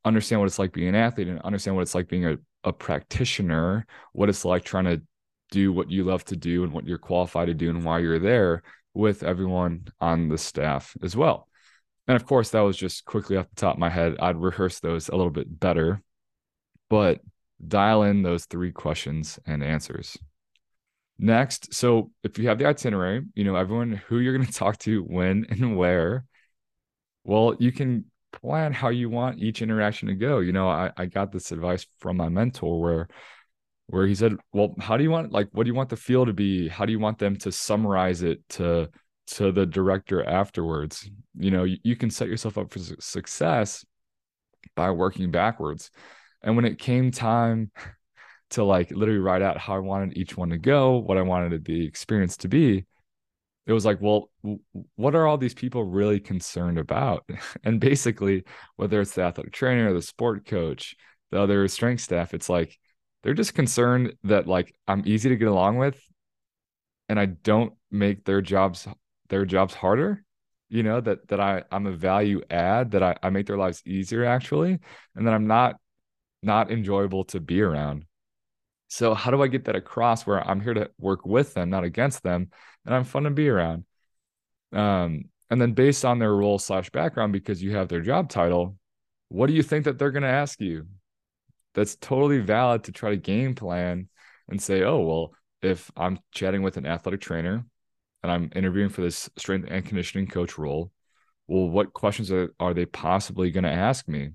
understand 0.05 0.39
what 0.39 0.47
it's 0.47 0.59
like 0.59 0.71
being 0.71 0.87
an 0.87 0.95
athlete 0.95 1.27
and 1.27 1.41
understand 1.41 1.75
what 1.75 1.81
it's 1.81 1.95
like 1.95 2.07
being 2.07 2.25
a 2.25 2.37
a 2.63 2.73
practitioner, 2.73 3.85
what 4.13 4.29
it's 4.29 4.45
like 4.45 4.63
trying 4.63 4.85
to 4.85 5.01
do 5.51 5.71
what 5.71 5.89
you 5.89 6.03
love 6.03 6.23
to 6.25 6.35
do 6.35 6.63
and 6.63 6.73
what 6.73 6.85
you're 6.85 6.97
qualified 6.97 7.47
to 7.47 7.53
do 7.53 7.69
and 7.69 7.83
why 7.83 7.99
you're 7.99 8.19
there 8.19 8.63
with 8.93 9.23
everyone 9.23 9.87
on 9.99 10.29
the 10.29 10.37
staff 10.37 10.95
as 11.01 11.15
well. 11.15 11.47
And 12.07 12.15
of 12.15 12.25
course, 12.25 12.49
that 12.51 12.61
was 12.61 12.77
just 12.77 13.05
quickly 13.05 13.37
off 13.37 13.49
the 13.49 13.55
top 13.55 13.75
of 13.75 13.79
my 13.79 13.89
head. 13.89 14.15
I'd 14.19 14.35
rehearse 14.35 14.79
those 14.79 15.09
a 15.09 15.15
little 15.15 15.31
bit 15.31 15.59
better, 15.59 16.01
but 16.89 17.21
dial 17.65 18.03
in 18.03 18.21
those 18.21 18.45
three 18.45 18.71
questions 18.71 19.39
and 19.45 19.63
answers. 19.63 20.17
Next, 21.17 21.73
so 21.73 22.11
if 22.23 22.39
you 22.39 22.47
have 22.47 22.57
the 22.57 22.65
itinerary, 22.65 23.25
you 23.35 23.43
know 23.43 23.55
everyone 23.55 24.01
who 24.07 24.19
you're 24.19 24.35
going 24.35 24.47
to 24.47 24.53
talk 24.53 24.77
to, 24.79 25.01
when 25.01 25.45
and 25.49 25.77
where. 25.77 26.25
Well, 27.23 27.55
you 27.59 27.71
can 27.71 28.05
plan 28.31 28.73
how 28.73 28.89
you 28.89 29.09
want 29.09 29.39
each 29.39 29.61
interaction 29.61 30.07
to 30.07 30.15
go. 30.15 30.39
You 30.39 30.53
know, 30.53 30.69
I, 30.69 30.91
I 30.95 31.05
got 31.05 31.31
this 31.31 31.51
advice 31.51 31.85
from 31.99 32.17
my 32.17 32.29
mentor 32.29 32.79
where 32.79 33.07
where 33.87 34.05
he 34.05 34.15
said, 34.15 34.35
Well, 34.53 34.75
how 34.79 34.97
do 34.97 35.03
you 35.03 35.11
want 35.11 35.31
like 35.31 35.49
what 35.51 35.63
do 35.63 35.69
you 35.69 35.75
want 35.75 35.89
the 35.89 35.97
feel 35.97 36.25
to 36.25 36.33
be? 36.33 36.67
How 36.67 36.85
do 36.85 36.91
you 36.91 36.99
want 36.99 37.17
them 37.17 37.35
to 37.37 37.51
summarize 37.51 38.21
it 38.21 38.39
to 38.49 38.89
to 39.27 39.51
the 39.51 39.65
director 39.65 40.23
afterwards? 40.23 41.09
You 41.37 41.51
know, 41.51 41.63
you, 41.63 41.77
you 41.83 41.95
can 41.95 42.09
set 42.09 42.29
yourself 42.29 42.57
up 42.57 42.71
for 42.71 42.79
success 42.79 43.85
by 44.75 44.91
working 44.91 45.31
backwards. 45.31 45.91
And 46.41 46.55
when 46.55 46.65
it 46.65 46.79
came 46.79 47.11
time 47.11 47.71
to 48.51 48.63
like 48.63 48.91
literally 48.91 49.19
write 49.19 49.41
out 49.41 49.57
how 49.57 49.75
I 49.75 49.79
wanted 49.79 50.17
each 50.17 50.35
one 50.35 50.49
to 50.49 50.57
go, 50.57 50.97
what 50.97 51.17
I 51.17 51.21
wanted 51.21 51.65
the 51.65 51.85
experience 51.85 52.37
to 52.37 52.47
be, 52.47 52.85
it 53.67 53.73
was 53.73 53.85
like, 53.85 54.01
well, 54.01 54.31
what 54.95 55.13
are 55.13 55.27
all 55.27 55.37
these 55.37 55.53
people 55.53 55.83
really 55.83 56.19
concerned 56.19 56.79
about? 56.79 57.29
and 57.63 57.79
basically, 57.79 58.43
whether 58.77 58.99
it's 58.99 59.13
the 59.13 59.21
athletic 59.21 59.53
trainer, 59.53 59.91
or 59.91 59.93
the 59.93 60.01
sport 60.01 60.45
coach, 60.45 60.95
the 61.29 61.39
other 61.39 61.67
strength 61.67 62.01
staff, 62.01 62.33
it's 62.33 62.49
like 62.49 62.77
they're 63.21 63.33
just 63.33 63.53
concerned 63.53 64.13
that 64.23 64.47
like 64.47 64.73
I'm 64.87 65.03
easy 65.05 65.29
to 65.29 65.35
get 65.35 65.47
along 65.47 65.77
with 65.77 66.01
and 67.09 67.19
I 67.19 67.25
don't 67.25 67.73
make 67.91 68.23
their 68.25 68.41
jobs 68.41 68.87
their 69.29 69.45
jobs 69.45 69.73
harder. 69.73 70.23
You 70.69 70.83
know, 70.83 71.01
that 71.01 71.27
that 71.27 71.39
I, 71.39 71.63
I'm 71.71 71.87
a 71.87 71.91
value 71.91 72.41
add, 72.49 72.91
that 72.91 73.03
I, 73.03 73.17
I 73.21 73.29
make 73.31 73.47
their 73.47 73.57
lives 73.57 73.81
easier 73.85 74.23
actually, 74.23 74.79
and 75.15 75.27
that 75.27 75.33
I'm 75.33 75.47
not 75.47 75.75
not 76.41 76.71
enjoyable 76.71 77.25
to 77.25 77.39
be 77.39 77.61
around. 77.61 78.05
So 78.87 79.13
how 79.13 79.29
do 79.31 79.43
I 79.43 79.47
get 79.47 79.65
that 79.65 79.75
across 79.75 80.25
where 80.25 80.45
I'm 80.45 80.61
here 80.61 80.73
to 80.73 80.89
work 80.97 81.25
with 81.25 81.53
them, 81.53 81.69
not 81.69 81.83
against 81.83 82.23
them, 82.23 82.49
and 82.85 82.95
I'm 82.95 83.03
fun 83.03 83.23
to 83.23 83.29
be 83.29 83.49
around? 83.49 83.85
Um, 84.71 85.25
and 85.49 85.61
then 85.61 85.73
based 85.73 86.05
on 86.05 86.19
their 86.19 86.33
role 86.33 86.59
slash 86.59 86.89
background, 86.89 87.33
because 87.33 87.61
you 87.61 87.75
have 87.75 87.87
their 87.87 88.01
job 88.01 88.29
title, 88.29 88.77
what 89.29 89.47
do 89.47 89.53
you 89.53 89.63
think 89.63 89.85
that 89.85 89.99
they're 89.99 90.11
going 90.11 90.23
to 90.23 90.29
ask 90.29 90.59
you? 90.59 90.87
That's 91.75 91.95
totally 91.95 92.39
valid 92.39 92.85
to 92.85 92.91
try 92.91 93.11
to 93.11 93.17
game 93.17 93.53
plan 93.53 94.09
and 94.47 94.61
say, 94.61 94.83
oh, 94.83 94.99
well, 95.01 95.33
if 95.61 95.91
I'm 95.95 96.19
chatting 96.31 96.63
with 96.63 96.77
an 96.77 96.85
athletic 96.85 97.21
trainer 97.21 97.65
and 98.23 98.31
I'm 98.31 98.49
interviewing 98.55 98.89
for 98.89 99.01
this 99.01 99.29
strength 99.37 99.67
and 99.69 99.85
conditioning 99.85 100.27
coach 100.27 100.57
role, 100.57 100.91
well, 101.47 101.69
what 101.69 101.93
questions 101.93 102.31
are, 102.31 102.53
are 102.59 102.73
they 102.73 102.85
possibly 102.85 103.51
going 103.51 103.63
to 103.63 103.69
ask 103.71 104.07
me? 104.07 104.31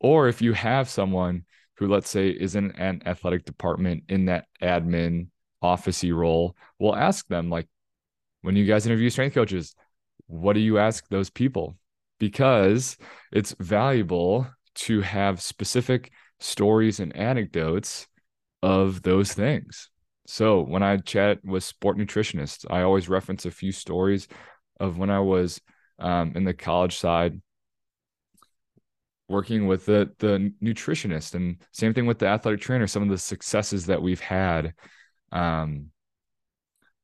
Or 0.00 0.28
if 0.28 0.40
you 0.42 0.52
have 0.52 0.88
someone 0.88 1.44
who, 1.76 1.88
let's 1.88 2.10
say, 2.10 2.28
is 2.28 2.56
in 2.56 2.72
an 2.72 3.02
athletic 3.06 3.44
department 3.44 4.04
in 4.08 4.26
that 4.26 4.46
admin 4.62 5.28
officey 5.62 6.14
role, 6.14 6.56
we'll 6.78 6.96
ask 6.96 7.26
them, 7.28 7.50
like, 7.50 7.68
when 8.42 8.56
you 8.56 8.64
guys 8.64 8.86
interview 8.86 9.10
strength 9.10 9.34
coaches, 9.34 9.74
what 10.26 10.52
do 10.52 10.60
you 10.60 10.78
ask 10.78 11.08
those 11.08 11.30
people? 11.30 11.76
Because 12.18 12.96
it's 13.32 13.54
valuable 13.58 14.46
to 14.74 15.00
have 15.00 15.40
specific 15.40 16.12
stories 16.38 17.00
and 17.00 17.16
anecdotes 17.16 18.06
of 18.62 19.02
those 19.02 19.32
things. 19.32 19.90
So 20.26 20.60
when 20.60 20.82
I 20.82 20.98
chat 20.98 21.38
with 21.44 21.64
sport 21.64 21.96
nutritionists, 21.96 22.66
I 22.68 22.82
always 22.82 23.08
reference 23.08 23.46
a 23.46 23.50
few 23.50 23.72
stories 23.72 24.28
of 24.78 24.98
when 24.98 25.10
I 25.10 25.20
was 25.20 25.60
um, 25.98 26.32
in 26.36 26.44
the 26.44 26.54
college 26.54 26.96
side 26.98 27.40
working 29.28 29.66
with 29.66 29.86
the 29.86 30.10
the 30.18 30.52
nutritionist 30.62 31.34
and 31.34 31.56
same 31.72 31.94
thing 31.94 32.06
with 32.06 32.18
the 32.18 32.26
athletic 32.26 32.60
trainer 32.60 32.86
some 32.86 33.02
of 33.02 33.08
the 33.08 33.18
successes 33.18 33.86
that 33.86 34.00
we've 34.00 34.20
had 34.20 34.74
um, 35.32 35.86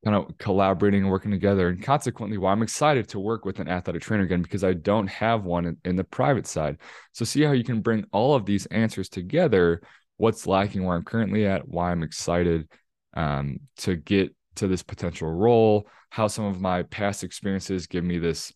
kind 0.04 0.16
of 0.16 0.37
collaborating 0.38 1.02
and 1.02 1.11
working 1.11 1.31
together 1.31 1.69
and 1.69 1.83
consequently 1.83 2.38
why 2.38 2.52
i'm 2.52 2.62
excited 2.62 3.09
to 3.09 3.19
work 3.19 3.45
with 3.45 3.59
an 3.59 3.69
athletic 3.69 4.02
trainer 4.02 4.25
again 4.25 4.43
because 4.43 4.64
i 4.64 4.73
don't 4.73 5.07
have 5.07 5.45
one 5.45 5.64
in, 5.66 5.76
in 5.85 5.97
the 5.97 6.04
private 6.04 6.47
side 6.47 6.78
so 7.12 7.25
see 7.25 7.43
how 7.43 7.52
you 7.52 7.64
can 7.64 7.81
bring 7.81 8.04
all 8.12 8.35
of 8.35 8.45
these 8.45 8.66
answers 8.66 9.09
together 9.09 9.81
what's 10.16 10.47
lacking 10.47 10.85
where 10.85 10.97
i'm 10.97 11.04
currently 11.04 11.47
at 11.47 11.66
why 11.69 11.90
i'm 11.90 12.02
excited 12.02 12.69
um, 13.14 13.61
to 13.76 13.97
get 13.97 14.35
to 14.57 14.66
this 14.66 14.83
potential 14.83 15.31
role 15.31 15.87
how 16.11 16.28
some 16.28 16.45
of 16.45 16.61
my 16.61 16.83
past 16.85 17.25
experiences 17.25 17.87
give 17.87 18.04
me 18.04 18.19
this 18.19 18.52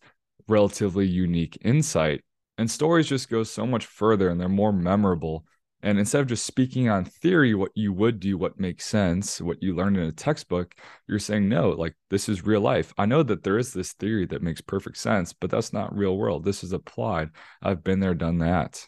relatively 0.49 1.05
unique 1.05 1.57
insight. 1.61 2.23
And 2.59 2.69
stories 2.69 3.07
just 3.07 3.29
go 3.29 3.43
so 3.43 3.65
much 3.65 3.85
further 3.85 4.27
and 4.27 4.37
they're 4.37 4.49
more 4.49 4.73
memorable. 4.73 5.45
And 5.81 5.97
instead 5.97 6.19
of 6.19 6.27
just 6.27 6.45
speaking 6.45 6.89
on 6.89 7.05
theory, 7.05 7.55
what 7.55 7.71
you 7.73 7.93
would 7.93 8.19
do, 8.19 8.37
what 8.37 8.59
makes 8.59 8.85
sense, 8.85 9.39
what 9.39 9.63
you 9.63 9.73
learned 9.73 9.95
in 9.95 10.03
a 10.03 10.11
textbook, 10.11 10.75
you're 11.07 11.19
saying, 11.19 11.47
no, 11.47 11.69
like 11.69 11.95
this 12.09 12.27
is 12.27 12.45
real 12.45 12.59
life. 12.59 12.93
I 12.97 13.05
know 13.05 13.23
that 13.23 13.43
there 13.43 13.57
is 13.57 13.71
this 13.71 13.93
theory 13.93 14.25
that 14.25 14.43
makes 14.43 14.59
perfect 14.59 14.97
sense, 14.97 15.31
but 15.31 15.49
that's 15.49 15.71
not 15.71 15.95
real 15.95 16.17
world. 16.17 16.43
This 16.43 16.65
is 16.65 16.73
applied. 16.73 17.29
I've 17.61 17.81
been 17.81 18.01
there, 18.01 18.13
done 18.13 18.39
that. 18.39 18.85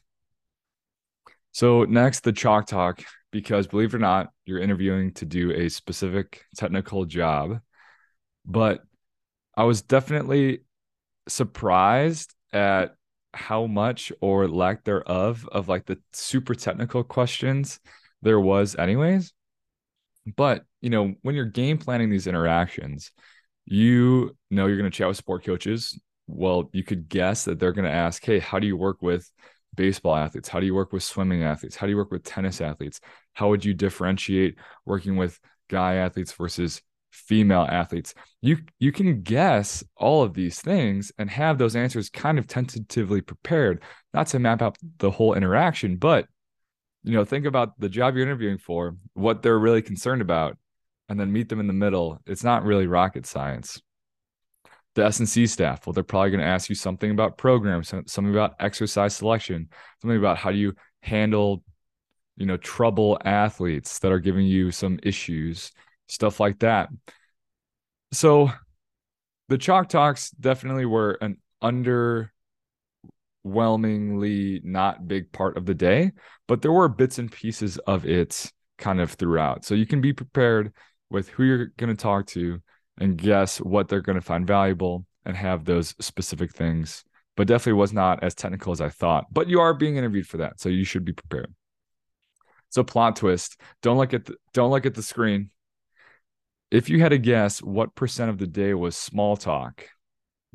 So, 1.53 1.85
next, 1.85 2.25
the 2.25 2.33
chalk 2.33 2.67
talk, 2.67 3.01
because 3.31 3.67
believe 3.67 3.93
it 3.93 3.95
or 3.95 3.99
not, 3.99 4.31
you're 4.45 4.59
interviewing 4.59 5.13
to 5.13 5.25
do 5.25 5.53
a 5.53 5.69
specific 5.69 6.43
technical 6.57 7.05
job. 7.05 7.61
But 8.45 8.83
I 9.55 9.63
was 9.63 9.81
definitely 9.81 10.65
surprised 11.29 12.35
at 12.51 12.97
how 13.33 13.65
much 13.65 14.11
or 14.21 14.47
lack 14.47 14.83
thereof 14.83 15.47
of 15.51 15.67
like 15.67 15.85
the 15.85 15.97
super 16.13 16.53
technical 16.53 17.03
questions 17.03 17.79
there 18.21 18.39
was 18.39 18.75
anyways. 18.75 19.33
But 20.35 20.65
you 20.81 20.89
know 20.89 21.15
when 21.21 21.35
you're 21.35 21.45
game 21.45 21.77
planning 21.77 22.09
these 22.09 22.27
interactions 22.27 23.11
you 23.65 24.35
know 24.49 24.65
you're 24.65 24.77
going 24.77 24.89
to 24.89 24.95
chat 24.95 25.07
with 25.07 25.17
sport 25.17 25.45
coaches. 25.45 25.99
Well 26.27 26.69
you 26.73 26.83
could 26.83 27.09
guess 27.09 27.45
that 27.45 27.59
they're 27.59 27.71
going 27.73 27.85
to 27.85 27.91
ask 27.91 28.23
hey 28.23 28.39
how 28.39 28.59
do 28.59 28.67
you 28.67 28.77
work 28.77 29.01
with 29.01 29.29
baseball 29.75 30.15
athletes? 30.15 30.49
How 30.49 30.59
do 30.59 30.65
you 30.65 30.75
work 30.75 30.91
with 30.91 31.03
swimming 31.03 31.43
athletes? 31.43 31.75
How 31.75 31.87
do 31.87 31.91
you 31.91 31.97
work 31.97 32.11
with 32.11 32.23
tennis 32.23 32.61
athletes? 32.61 32.99
How 33.33 33.49
would 33.49 33.63
you 33.63 33.73
differentiate 33.73 34.55
working 34.85 35.15
with 35.15 35.39
guy 35.69 35.95
athletes 35.95 36.33
versus 36.33 36.81
female 37.11 37.67
athletes. 37.69 38.13
You 38.41 38.57
you 38.79 38.91
can 38.91 39.21
guess 39.21 39.83
all 39.97 40.23
of 40.23 40.33
these 40.33 40.59
things 40.61 41.11
and 41.17 41.29
have 41.29 41.57
those 41.57 41.75
answers 41.75 42.09
kind 42.09 42.39
of 42.39 42.47
tentatively 42.47 43.21
prepared, 43.21 43.83
not 44.13 44.27
to 44.27 44.39
map 44.39 44.61
out 44.61 44.77
the 44.97 45.11
whole 45.11 45.33
interaction, 45.33 45.97
but 45.97 46.27
you 47.03 47.13
know, 47.13 47.25
think 47.25 47.45
about 47.45 47.79
the 47.79 47.89
job 47.89 48.15
you're 48.15 48.25
interviewing 48.25 48.57
for, 48.57 48.95
what 49.13 49.41
they're 49.41 49.57
really 49.59 49.81
concerned 49.81 50.21
about, 50.21 50.57
and 51.09 51.19
then 51.19 51.31
meet 51.31 51.49
them 51.49 51.59
in 51.59 51.67
the 51.67 51.73
middle. 51.73 52.19
It's 52.25 52.43
not 52.43 52.63
really 52.63 52.87
rocket 52.87 53.25
science. 53.25 53.81
The 54.93 55.05
S&C 55.05 55.47
staff, 55.47 55.85
well, 55.85 55.93
they're 55.93 56.03
probably 56.03 56.31
going 56.31 56.41
to 56.41 56.45
ask 56.45 56.69
you 56.69 56.75
something 56.75 57.09
about 57.09 57.37
programs, 57.37 57.89
something 57.89 58.29
about 58.29 58.55
exercise 58.59 59.15
selection, 59.15 59.69
something 60.01 60.17
about 60.17 60.37
how 60.37 60.51
do 60.51 60.57
you 60.57 60.73
handle, 61.01 61.63
you 62.35 62.45
know, 62.45 62.57
trouble 62.57 63.17
athletes 63.23 63.99
that 63.99 64.11
are 64.11 64.19
giving 64.19 64.45
you 64.45 64.69
some 64.69 64.99
issues 65.01 65.71
stuff 66.11 66.39
like 66.41 66.59
that. 66.59 66.89
So 68.11 68.51
the 69.47 69.57
Chalk 69.57 69.87
Talks 69.87 70.31
definitely 70.31 70.85
were 70.85 71.17
an 71.21 71.37
underwhelmingly 71.63 72.29
not 74.63 75.07
big 75.07 75.31
part 75.31 75.55
of 75.55 75.65
the 75.65 75.73
day, 75.73 76.11
but 76.47 76.61
there 76.61 76.73
were 76.73 76.89
bits 76.89 77.17
and 77.17 77.31
pieces 77.31 77.77
of 77.79 78.05
it 78.05 78.51
kind 78.77 78.99
of 78.99 79.11
throughout. 79.11 79.63
So 79.63 79.73
you 79.73 79.85
can 79.85 80.01
be 80.01 80.11
prepared 80.11 80.73
with 81.09 81.29
who 81.29 81.43
you're 81.43 81.67
going 81.77 81.95
to 81.95 82.01
talk 82.01 82.27
to 82.27 82.61
and 82.97 83.17
guess 83.17 83.59
what 83.59 83.87
they're 83.87 84.01
going 84.01 84.19
to 84.19 84.21
find 84.21 84.45
valuable 84.45 85.05
and 85.25 85.37
have 85.37 85.63
those 85.63 85.95
specific 86.03 86.51
things. 86.51 87.05
But 87.37 87.47
definitely 87.47 87.79
was 87.79 87.93
not 87.93 88.21
as 88.21 88.35
technical 88.35 88.73
as 88.73 88.81
I 88.81 88.89
thought. 88.89 89.27
But 89.31 89.47
you 89.47 89.61
are 89.61 89.73
being 89.73 89.95
interviewed 89.95 90.27
for 90.27 90.37
that, 90.37 90.59
so 90.59 90.67
you 90.67 90.83
should 90.83 91.05
be 91.05 91.13
prepared. 91.13 91.53
So 92.69 92.83
plot 92.83 93.15
twist: 93.15 93.59
don't 93.81 93.97
look 93.97 94.13
at 94.13 94.25
the, 94.25 94.35
don't 94.53 94.71
look 94.71 94.85
at 94.85 94.93
the 94.95 95.01
screen 95.01 95.49
if 96.71 96.89
you 96.89 97.01
had 97.01 97.09
to 97.09 97.17
guess 97.17 97.61
what 97.61 97.95
percent 97.95 98.29
of 98.29 98.37
the 98.37 98.47
day 98.47 98.73
was 98.73 98.95
small 98.95 99.35
talk, 99.35 99.85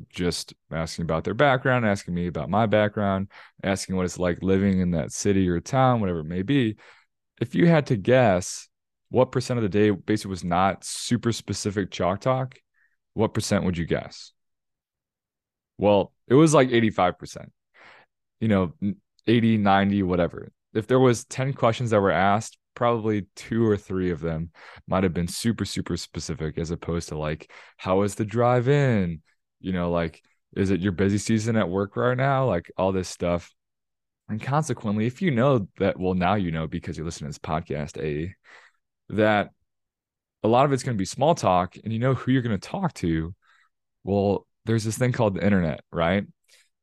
just 0.09 0.53
asking 0.71 1.03
about 1.03 1.23
their 1.23 1.33
background, 1.33 1.85
asking 1.85 2.13
me 2.13 2.27
about 2.27 2.49
my 2.49 2.65
background, 2.65 3.29
asking 3.63 3.95
what 3.95 4.05
it's 4.05 4.19
like 4.19 4.41
living 4.41 4.79
in 4.79 4.91
that 4.91 5.11
city 5.11 5.47
or 5.47 5.59
town, 5.59 6.01
whatever 6.01 6.19
it 6.19 6.25
may 6.25 6.41
be. 6.41 6.75
If 7.39 7.55
you 7.55 7.67
had 7.67 7.87
to 7.87 7.95
guess 7.95 8.67
what 9.09 9.31
percent 9.31 9.57
of 9.57 9.63
the 9.63 9.69
day 9.69 9.91
basically 9.91 10.31
was 10.31 10.43
not 10.43 10.83
super 10.83 11.31
specific 11.31 11.91
chalk 11.91 12.19
talk, 12.19 12.59
what 13.13 13.33
percent 13.33 13.63
would 13.63 13.77
you 13.77 13.85
guess? 13.85 14.33
Well, 15.77 16.11
it 16.27 16.33
was 16.33 16.53
like 16.53 16.69
85%, 16.69 17.51
you 18.39 18.47
know, 18.47 18.73
80, 19.27 19.57
90, 19.57 20.03
whatever. 20.03 20.51
If 20.73 20.87
there 20.87 20.99
was 20.99 21.25
10 21.25 21.53
questions 21.53 21.91
that 21.91 22.01
were 22.01 22.11
asked, 22.11 22.57
probably 22.77 23.25
two 23.35 23.67
or 23.67 23.75
three 23.75 24.11
of 24.11 24.21
them 24.21 24.51
might 24.87 25.03
have 25.03 25.13
been 25.13 25.27
super 25.27 25.65
super 25.65 25.97
specific 25.97 26.57
as 26.57 26.71
opposed 26.71 27.09
to 27.09 27.17
like 27.17 27.51
how 27.77 28.03
is 28.03 28.15
the 28.15 28.23
drive 28.23 28.69
in 28.69 29.21
you 29.59 29.73
know 29.73 29.91
like 29.91 30.21
is 30.55 30.71
it 30.71 30.81
your 30.81 30.91
busy 30.91 31.17
season 31.17 31.55
at 31.55 31.69
work 31.69 31.95
right 31.95 32.17
now? 32.17 32.45
Like 32.45 32.71
all 32.77 32.91
this 32.91 33.09
stuff. 33.09 33.53
And 34.29 34.41
consequently 34.41 35.05
if 35.05 35.21
you 35.21 35.31
know 35.31 35.67
that 35.77 35.97
well 35.97 36.13
now 36.13 36.35
you 36.35 36.51
know 36.51 36.67
because 36.67 36.97
you 36.97 37.05
listen 37.05 37.25
to 37.25 37.29
this 37.29 37.39
podcast 37.39 37.97
a 38.03 38.35
that 39.13 39.51
a 40.43 40.49
lot 40.49 40.65
of 40.65 40.73
it's 40.73 40.83
going 40.83 40.97
to 40.97 41.01
be 41.01 41.05
small 41.05 41.33
talk 41.33 41.77
and 41.81 41.93
you 41.93 41.99
know 41.99 42.13
who 42.13 42.31
you're 42.31 42.41
going 42.41 42.59
to 42.59 42.69
talk 42.69 42.93
to 42.95 43.33
well 44.03 44.45
there's 44.65 44.83
this 44.83 44.97
thing 44.97 45.13
called 45.13 45.35
the 45.35 45.45
internet 45.45 45.79
right 45.93 46.25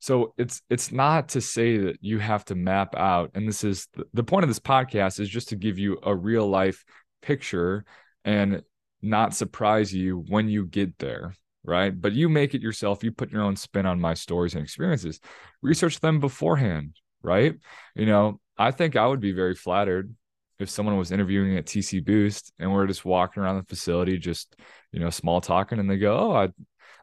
so 0.04 0.34
it's 0.36 0.62
it's 0.70 0.92
not 0.92 1.30
to 1.30 1.40
say 1.40 1.78
that 1.78 1.96
you 2.00 2.18
have 2.18 2.44
to 2.44 2.54
map 2.54 2.94
out 2.96 3.30
and 3.34 3.48
this 3.48 3.64
is 3.64 3.88
the, 4.12 4.24
point 4.24 4.44
of 4.44 4.50
this 4.50 4.60
podcast 4.60 5.20
is 5.20 5.28
just 5.28 5.48
to 5.48 5.56
give 5.56 5.78
you 5.78 5.98
a 6.02 6.14
real 6.14 6.48
life 6.48 6.84
picture 7.22 7.84
and 8.24 8.62
not 9.02 9.34
surprise 9.34 9.92
you 9.92 10.24
when 10.28 10.48
you 10.48 10.66
get 10.66 10.98
there 10.98 11.34
right? 11.66 11.98
But 11.98 12.12
you 12.12 12.28
make 12.28 12.54
it 12.54 12.60
yourself. 12.60 13.02
You 13.02 13.10
put 13.10 13.30
your 13.30 13.40
own 13.40 13.56
spin 13.56 13.86
on 13.86 13.98
my 13.98 14.12
stories 14.12 14.54
and 14.54 14.62
experiences. 14.62 15.18
Research 15.62 15.98
them 15.98 16.20
beforehand 16.20 16.96
right? 17.22 17.54
You 17.94 18.04
know 18.04 18.40
i 18.56 18.70
think 18.70 18.96
i 18.96 19.06
would 19.06 19.20
be 19.20 19.32
very 19.32 19.54
flattered 19.54 20.14
if 20.58 20.70
someone 20.70 20.96
was 20.96 21.12
interviewing 21.12 21.56
at 21.56 21.66
tc 21.66 22.04
boost 22.04 22.52
and 22.58 22.72
we're 22.72 22.86
just 22.86 23.04
walking 23.04 23.42
around 23.42 23.56
the 23.56 23.64
facility 23.64 24.18
just 24.18 24.56
you 24.92 25.00
know 25.00 25.10
small 25.10 25.40
talking 25.40 25.78
and 25.78 25.90
they 25.90 25.98
go 25.98 26.16
oh 26.16 26.36
i 26.36 26.48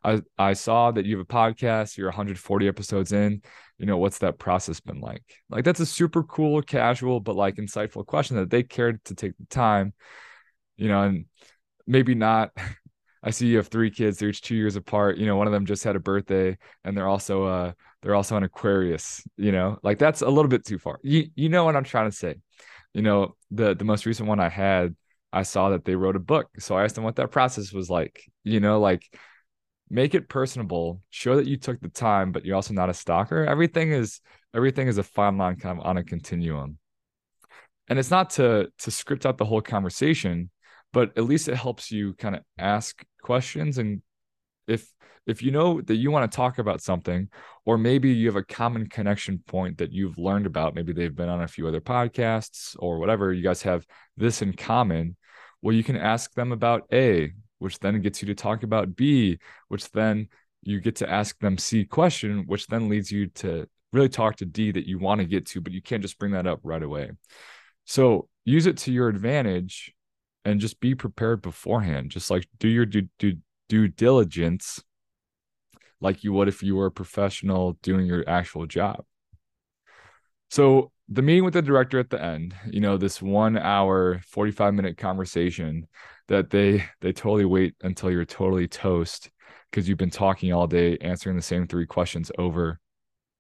I 0.04 0.22
I 0.38 0.54
saw 0.54 0.92
that 0.92 1.06
you 1.06 1.18
have 1.18 1.26
a 1.30 1.34
podcast. 1.34 1.98
You're 1.98 2.08
140 2.08 2.68
episodes 2.68 3.12
in. 3.12 3.42
You 3.78 3.86
know, 3.86 3.98
what's 3.98 4.20
that 4.20 4.40
process 4.40 4.80
been 4.80 5.00
like? 5.02 5.24
Like 5.50 5.66
that's 5.66 5.80
a 5.80 5.86
super 5.86 6.24
cool, 6.24 6.62
casual, 6.62 7.20
but 7.20 7.36
like 7.36 7.56
insightful 7.56 8.06
question 8.06 8.38
that 8.38 8.50
they 8.50 8.64
cared 8.64 9.04
to 9.06 9.16
take 9.16 9.38
the 9.38 9.46
time. 9.48 9.94
You 10.78 10.88
know, 10.88 11.04
and 11.04 11.26
maybe 11.88 12.16
not. 12.16 12.52
I 13.24 13.30
see 13.30 13.48
you 13.48 13.58
have 13.58 13.68
three 13.68 13.92
kids. 13.92 14.18
They're 14.18 14.30
each 14.30 14.42
two 14.42 14.56
years 14.56 14.76
apart. 14.76 15.18
You 15.18 15.28
know, 15.28 15.36
one 15.36 15.46
of 15.46 15.54
them 15.54 15.68
just 15.68 15.84
had 15.84 15.96
a 15.96 16.00
birthday, 16.00 16.58
and 16.84 16.98
they're 16.98 17.08
also 17.08 17.46
uh 17.46 17.72
they're 18.02 18.16
also 18.16 18.36
an 18.36 18.44
Aquarius. 18.44 19.22
You 19.38 19.52
know, 19.52 19.78
like 19.84 20.00
that's 20.00 20.22
a 20.22 20.30
little 20.30 20.50
bit 20.50 20.66
too 20.66 20.80
far. 20.80 21.00
You 21.04 21.28
you 21.36 21.50
know 21.50 21.64
what 21.64 21.76
I'm 21.76 21.84
trying 21.84 22.10
to 22.10 22.16
say. 22.16 22.36
You 22.94 23.04
know, 23.04 23.36
the 23.52 23.76
the 23.76 23.86
most 23.86 24.06
recent 24.06 24.28
one 24.28 24.40
I 24.40 24.50
had, 24.50 24.96
I 25.32 25.44
saw 25.44 25.70
that 25.70 25.86
they 25.86 25.96
wrote 25.96 26.16
a 26.16 26.20
book. 26.20 26.50
So 26.60 26.76
I 26.76 26.84
asked 26.84 26.96
them 26.96 27.04
what 27.04 27.18
that 27.18 27.32
process 27.32 27.72
was 27.72 27.90
like. 27.90 28.24
You 28.44 28.60
know, 28.60 28.80
like 28.80 29.04
make 29.92 30.16
it 30.16 30.30
personable 30.30 31.02
show 31.10 31.36
that 31.36 31.48
you 31.48 31.58
took 31.58 31.80
the 31.82 31.90
time 31.90 32.32
but 32.32 32.46
you're 32.46 32.56
also 32.56 32.74
not 32.74 32.90
a 32.90 32.94
stalker. 32.94 33.46
Everything 33.46 33.92
is 33.92 34.22
everything 34.56 34.88
is 34.88 34.98
a 34.98 35.04
fine 35.04 35.38
line 35.38 35.58
kind 35.58 35.80
of 35.80 35.86
on 35.86 35.98
a 35.98 36.04
continuum. 36.04 36.78
And 37.88 38.00
it's 38.00 38.12
not 38.12 38.32
to 38.32 38.72
to 38.80 38.92
script 38.92 39.26
out 39.26 39.38
the 39.38 39.46
whole 39.46 39.62
conversation 39.62 40.50
but 40.94 41.18
at 41.18 41.24
least 41.24 41.48
it 41.48 41.56
helps 41.56 41.92
you 41.92 42.14
kind 42.16 42.36
of 42.36 42.42
ask 42.58 43.04
questions. 43.22 43.78
And 43.78 44.02
if 44.68 44.92
if 45.28 45.44
you 45.44 45.52
know 45.52 45.82
that 45.82 45.96
you 45.96 46.12
want 46.12 46.30
to 46.30 46.36
talk 46.36 46.58
about 46.58 46.82
something 46.82 47.30
or 47.66 47.78
maybe 47.78 48.12
you 48.12 48.28
have 48.28 48.36
a 48.36 48.44
common 48.44 48.88
connection 48.88 49.40
point 49.46 49.78
that 49.78 49.92
you've 49.92 50.18
learned 50.18 50.46
about 50.46 50.74
maybe 50.74 50.94
they've 50.94 51.16
been 51.16 51.30
on 51.30 51.44
a 51.44 51.48
few 51.48 51.68
other 51.68 51.82
podcasts 51.82 52.76
or 52.80 52.98
whatever 52.98 53.32
you 53.32 53.44
guys 53.44 53.62
have 53.62 53.86
this 54.18 54.42
in 54.42 54.52
common 54.52 55.16
well 55.62 55.76
you 55.76 55.84
can 55.84 55.96
ask 55.96 56.34
them 56.34 56.52
about 56.52 56.84
a 56.92 57.32
which 57.62 57.80
then 57.80 58.02
gets 58.02 58.22
you 58.22 58.28
to 58.28 58.36
talk 58.36 58.64
about 58.64 58.96
b 58.96 59.38
which 59.68 59.90
then 59.92 60.28
you 60.64 60.80
get 60.80 60.96
to 60.96 61.10
ask 61.10 61.38
them 61.40 61.58
c 61.58 61.86
question 61.86 62.44
which 62.48 62.68
then 62.68 62.90
leads 62.90 63.12
you 63.12 63.28
to 63.28 63.68
really 63.94 64.10
talk 64.10 64.36
to 64.36 64.46
d 64.46 64.72
that 64.72 64.88
you 64.88 64.98
want 64.98 65.20
to 65.20 65.26
get 65.26 65.46
to 65.46 65.62
but 65.62 65.74
you 65.74 65.82
can't 65.82 66.02
just 66.02 66.20
bring 66.20 66.32
that 66.32 66.48
up 66.48 66.60
right 66.64 66.84
away 66.84 67.10
so 67.86 68.28
use 68.46 68.66
it 68.66 68.78
to 68.78 68.92
your 68.92 69.10
advantage 69.10 69.94
and 70.46 70.60
just 70.60 70.80
be 70.80 70.96
prepared 70.96 71.42
beforehand 71.42 72.10
just 72.10 72.32
like 72.32 72.48
do 72.60 72.68
your 72.68 72.86
due, 72.86 73.08
due, 73.20 73.38
due 73.70 73.88
diligence 73.88 74.82
like 76.02 76.24
you 76.24 76.34
would 76.34 76.48
if 76.48 76.64
you 76.64 76.76
were 76.76 76.88
a 76.88 76.92
professional 76.92 77.78
doing 77.84 78.06
your 78.06 78.28
actual 78.28 78.66
job. 78.66 79.06
So 80.50 80.92
the 81.08 81.22
meeting 81.22 81.46
with 81.46 81.54
the 81.54 81.62
director 81.62 82.00
at 82.00 82.10
the 82.10 82.22
end, 82.22 82.56
you 82.70 82.82
know, 82.82 82.98
this 82.98 83.22
one 83.22 83.58
hour, 83.58 84.22
45 84.28 84.74
minute 84.74 84.98
conversation 84.98 85.88
that 86.32 86.50
they 86.50 86.86
they 87.02 87.12
totally 87.12 87.44
wait 87.44 87.76
until 87.82 88.10
you're 88.10 88.24
totally 88.24 88.66
toast 88.66 89.30
because 89.70 89.90
you've 89.90 89.98
been 89.98 90.10
talking 90.10 90.54
all 90.54 90.66
day, 90.66 90.98
answering 91.00 91.36
the 91.36 91.42
same 91.42 91.68
three 91.68 91.86
questions 91.86 92.32
over 92.38 92.80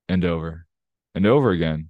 and 0.09 0.25
over 0.25 0.65
and 1.15 1.25
over 1.25 1.51
again. 1.51 1.87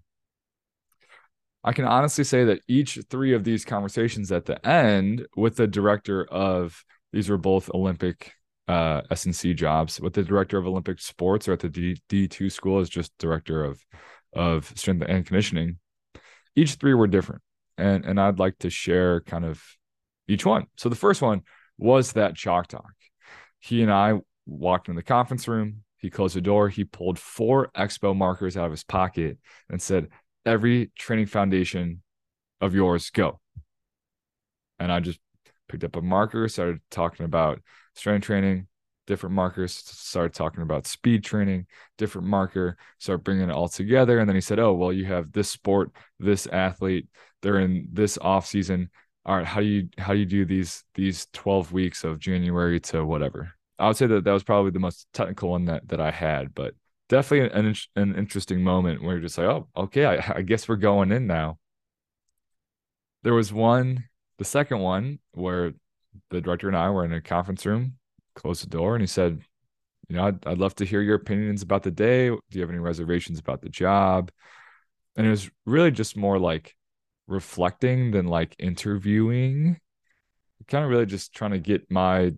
I 1.64 1.74
can 1.74 1.86
honestly 1.86 2.24
say 2.24 2.44
that 2.46 2.62
each 2.68 3.00
three 3.10 3.34
of 3.34 3.44
these 3.44 3.66
conversations 3.66 4.32
at 4.32 4.46
the 4.46 4.64
end 4.66 5.26
with 5.36 5.56
the 5.56 5.66
director 5.66 6.24
of 6.26 6.84
these 7.12 7.30
were 7.30 7.38
both 7.38 7.72
Olympic 7.74 8.34
uh, 8.68 9.02
S&C 9.10 9.56
jobs 9.56 10.00
with 10.00 10.14
the 10.14 10.24
director 10.24 10.60
of 10.60 10.68
Olympic 10.68 11.02
sports 11.02 11.48
or 11.48 11.54
at 11.54 11.62
the 11.62 11.70
D, 11.70 11.98
D2 12.10 12.52
school 12.52 12.80
as 12.80 12.90
just 12.90 13.18
director 13.18 13.64
of 13.64 13.84
of 14.34 14.72
strength 14.76 15.04
and 15.10 15.26
conditioning. 15.26 15.80
Each 16.56 16.76
three 16.76 16.94
were 16.94 17.08
different. 17.08 17.42
And 17.80 18.06
and 18.06 18.22
I'd 18.22 18.38
like 18.38 18.60
to 18.60 18.70
share 18.70 19.22
kind 19.22 19.46
of 19.46 19.64
each 20.28 20.46
one. 20.46 20.66
So 20.78 20.90
the 20.90 20.96
first 20.96 21.22
one 21.22 21.42
was 21.78 22.14
that 22.14 22.36
chalk 22.36 22.68
talk. 22.68 22.94
He 23.60 23.82
and 23.82 23.92
I 23.92 24.20
walked 24.46 24.90
in 24.90 24.96
the 24.96 25.04
conference 25.04 25.48
room. 25.48 25.84
He 25.98 26.10
closed 26.10 26.36
the 26.36 26.42
door. 26.42 26.70
He 26.70 26.84
pulled 26.84 27.20
four 27.20 27.70
expo 27.78 28.16
markers 28.16 28.58
out 28.58 28.66
of 28.66 28.72
his 28.72 28.84
pocket 28.84 29.38
and 29.70 29.82
said, 29.82 30.10
Every 30.46 30.92
training 30.98 31.28
foundation 31.28 32.02
of 32.60 32.74
yours, 32.74 33.12
go. 33.12 33.40
And 34.80 34.92
I 34.92 35.00
just 35.00 35.20
picked 35.70 35.84
up 35.84 35.96
a 35.96 36.02
marker, 36.02 36.48
started 36.48 36.82
talking 36.90 37.26
about 37.26 37.62
strength 37.94 38.26
training, 38.26 38.68
different 39.06 39.36
markers, 39.36 39.74
started 39.74 40.34
talking 40.34 40.64
about 40.64 40.88
speed 40.88 41.24
training, 41.24 41.68
different 41.98 42.28
marker, 42.28 42.78
start 42.98 43.24
bringing 43.24 43.50
it 43.50 43.54
all 43.54 43.68
together. 43.68 44.20
And 44.20 44.28
then 44.28 44.36
he 44.36 44.42
said, 44.42 44.58
Oh, 44.58 44.74
well, 44.74 44.94
you 44.94 45.06
have 45.06 45.32
this 45.32 45.50
sport, 45.50 45.92
this 46.20 46.48
athlete, 46.48 47.08
they're 47.42 47.60
in 47.60 47.88
this 47.92 48.18
off 48.20 48.46
season. 48.46 48.90
All 49.26 49.38
right, 49.38 49.46
how 49.46 49.60
do 49.62 49.68
you 49.68 49.90
how 49.98 50.14
do 50.14 50.20
you 50.20 50.26
do 50.26 50.46
these 50.46 50.84
these 50.96 51.28
12 51.34 51.72
weeks 51.72 52.04
of 52.04 52.20
January 52.20 52.80
to 52.82 53.06
whatever? 53.06 53.54
I 53.78 53.88
would 53.88 53.98
say 53.98 54.08
that 54.08 54.24
that 54.24 54.32
was 54.32 54.44
probably 54.44 54.72
the 54.72 54.80
most 54.80 55.08
technical 55.14 55.50
one 55.52 55.66
that 55.66 55.88
that 55.90 56.02
I 56.02 56.12
had, 56.12 56.56
but 56.56 56.74
definitely 57.10 57.50
an 57.58 57.76
an 57.96 58.16
interesting 58.16 58.64
moment 58.64 59.04
where 59.04 59.14
you're 59.14 59.22
just 59.24 59.38
like, 59.38 59.48
oh, 59.48 59.68
okay, 59.78 60.06
I, 60.06 60.38
I 60.38 60.42
guess 60.42 60.68
we're 60.68 60.78
going 60.78 61.12
in 61.12 61.28
now. 61.28 61.60
There 63.24 63.34
was 63.34 63.54
one, 63.54 64.06
the 64.38 64.46
second 64.46 64.80
one, 64.80 65.20
where 65.34 65.74
the 66.30 66.42
director 66.42 66.68
and 66.68 66.78
I 66.78 66.90
were 66.90 67.06
in 67.06 67.14
a 67.14 67.22
conference 67.22 67.66
room, 67.66 67.98
closed 68.36 68.64
the 68.64 68.70
door, 68.70 68.96
and 68.96 69.02
he 69.02 69.08
said, 69.08 69.42
You 70.10 70.18
know, 70.18 70.28
I'd, 70.28 70.48
I'd 70.48 70.58
love 70.60 70.76
to 70.76 70.86
hear 70.86 71.02
your 71.02 71.16
opinions 71.16 71.62
about 71.64 71.84
the 71.84 71.92
day. 71.92 72.30
Do 72.30 72.40
you 72.52 72.62
have 72.62 72.72
any 72.72 72.80
reservations 72.80 73.40
about 73.40 73.62
the 73.62 73.70
job? 73.70 74.32
And 75.18 75.28
it 75.28 75.32
was 75.32 75.50
really 75.66 75.92
just 75.92 76.18
more 76.18 76.40
like 76.40 76.76
reflecting 77.32 78.12
than 78.12 78.28
like 78.28 78.56
interviewing. 78.60 79.80
Kind 80.68 80.84
of 80.84 80.92
really 80.92 81.06
just 81.06 81.34
trying 81.34 81.52
to 81.52 81.60
get 81.60 81.90
my 81.90 82.34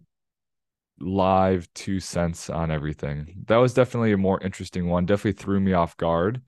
live 0.99 1.67
two 1.73 1.99
cents 1.99 2.49
on 2.49 2.71
everything. 2.71 3.43
That 3.47 3.57
was 3.57 3.73
definitely 3.73 4.13
a 4.13 4.17
more 4.17 4.41
interesting 4.41 4.87
one. 4.87 5.05
Definitely 5.05 5.43
threw 5.43 5.59
me 5.59 5.73
off 5.73 5.97
guard, 5.97 6.41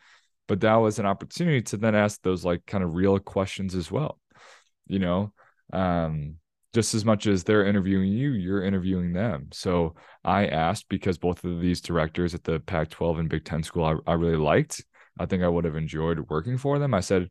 but 0.47 0.61
that 0.61 0.75
was 0.75 0.99
an 0.99 1.05
opportunity 1.05 1.61
to 1.63 1.77
then 1.77 1.95
ask 1.95 2.21
those 2.21 2.45
like 2.45 2.65
kind 2.65 2.83
of 2.83 2.95
real 2.95 3.19
questions 3.19 3.75
as 3.75 3.91
well. 3.91 4.19
You 4.87 4.99
know, 4.99 5.33
um, 5.73 6.35
just 6.73 6.93
as 6.93 7.05
much 7.05 7.27
as 7.27 7.43
they're 7.43 7.65
interviewing 7.65 8.09
you, 8.11 8.31
you're 8.31 8.63
interviewing 8.63 9.13
them. 9.13 9.47
So 9.51 9.95
I 10.23 10.47
asked 10.47 10.87
because 10.89 11.17
both 11.17 11.43
of 11.43 11.59
these 11.59 11.81
directors 11.81 12.35
at 12.35 12.43
the 12.43 12.59
Pac 12.59 12.89
12 12.89 13.19
and 13.19 13.29
Big 13.29 13.45
10 13.45 13.63
school 13.63 13.85
I, 13.85 13.95
I 14.11 14.13
really 14.13 14.37
liked. 14.37 14.83
I 15.17 15.25
think 15.25 15.43
I 15.43 15.47
would 15.47 15.65
have 15.65 15.77
enjoyed 15.77 16.29
working 16.29 16.57
for 16.57 16.77
them. 16.77 16.93
I 16.93 16.99
said, 16.99 17.29